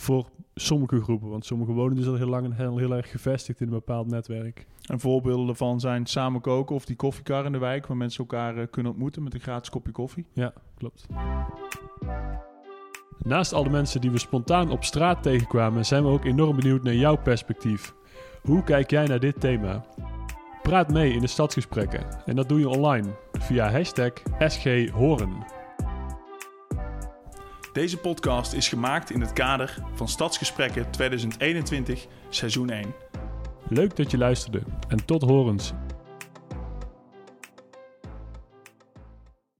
Voor 0.01 0.29
sommige 0.55 1.01
groepen, 1.01 1.29
want 1.29 1.47
sommige 1.47 1.73
wonen 1.73 1.97
dus 1.97 2.07
al 2.07 2.15
heel 2.15 2.29
lang 2.29 2.45
en 2.45 2.53
heel, 2.53 2.79
heel 2.79 2.95
erg 2.95 3.11
gevestigd 3.11 3.61
in 3.61 3.67
een 3.67 3.73
bepaald 3.73 4.07
netwerk. 4.07 4.67
En 4.87 5.01
voorbeelden 5.01 5.47
daarvan 5.47 5.81
zijn 5.81 6.07
samen 6.07 6.41
koken 6.41 6.75
of 6.75 6.85
die 6.85 6.97
koffiekar 6.97 7.45
in 7.45 7.53
de 7.53 7.59
wijk, 7.59 7.87
waar 7.87 7.97
mensen 7.97 8.21
elkaar 8.21 8.57
uh, 8.57 8.67
kunnen 8.71 8.93
ontmoeten 8.93 9.23
met 9.23 9.35
een 9.35 9.41
gratis 9.41 9.71
kopje 9.71 9.93
koffie. 9.93 10.27
Ja, 10.33 10.53
klopt. 10.77 11.07
Naast 13.19 13.53
al 13.53 13.65
de 13.65 13.71
mensen 13.71 14.01
die 14.01 14.11
we 14.11 14.19
spontaan 14.19 14.71
op 14.71 14.85
straat 14.85 15.23
tegenkwamen, 15.23 15.87
zijn 15.87 16.03
we 16.03 16.09
ook 16.09 16.25
enorm 16.25 16.57
benieuwd 16.57 16.83
naar 16.83 16.95
jouw 16.95 17.17
perspectief. 17.17 17.95
Hoe 18.43 18.63
kijk 18.63 18.91
jij 18.91 19.07
naar 19.07 19.21
dit 19.21 19.41
thema? 19.41 19.85
Praat 20.63 20.93
mee 20.93 21.13
in 21.13 21.21
de 21.21 21.27
stadsgesprekken 21.27 22.07
en 22.25 22.37
dat 22.37 22.49
doe 22.49 22.59
je 22.59 22.69
online 22.69 23.09
via 23.33 23.71
hashtag 23.71 24.13
SGHoren. 24.39 25.60
Deze 27.73 27.97
podcast 27.97 28.53
is 28.53 28.69
gemaakt 28.69 29.11
in 29.11 29.21
het 29.21 29.33
kader 29.33 29.77
van 29.95 30.09
Stadsgesprekken 30.09 30.91
2021, 30.91 32.07
seizoen 32.29 32.71
1. 32.71 32.95
Leuk 33.69 33.97
dat 33.97 34.11
je 34.11 34.19
luisterde 34.19 34.63
en 34.89 35.05
tot 35.05 35.23
horens. 35.23 35.73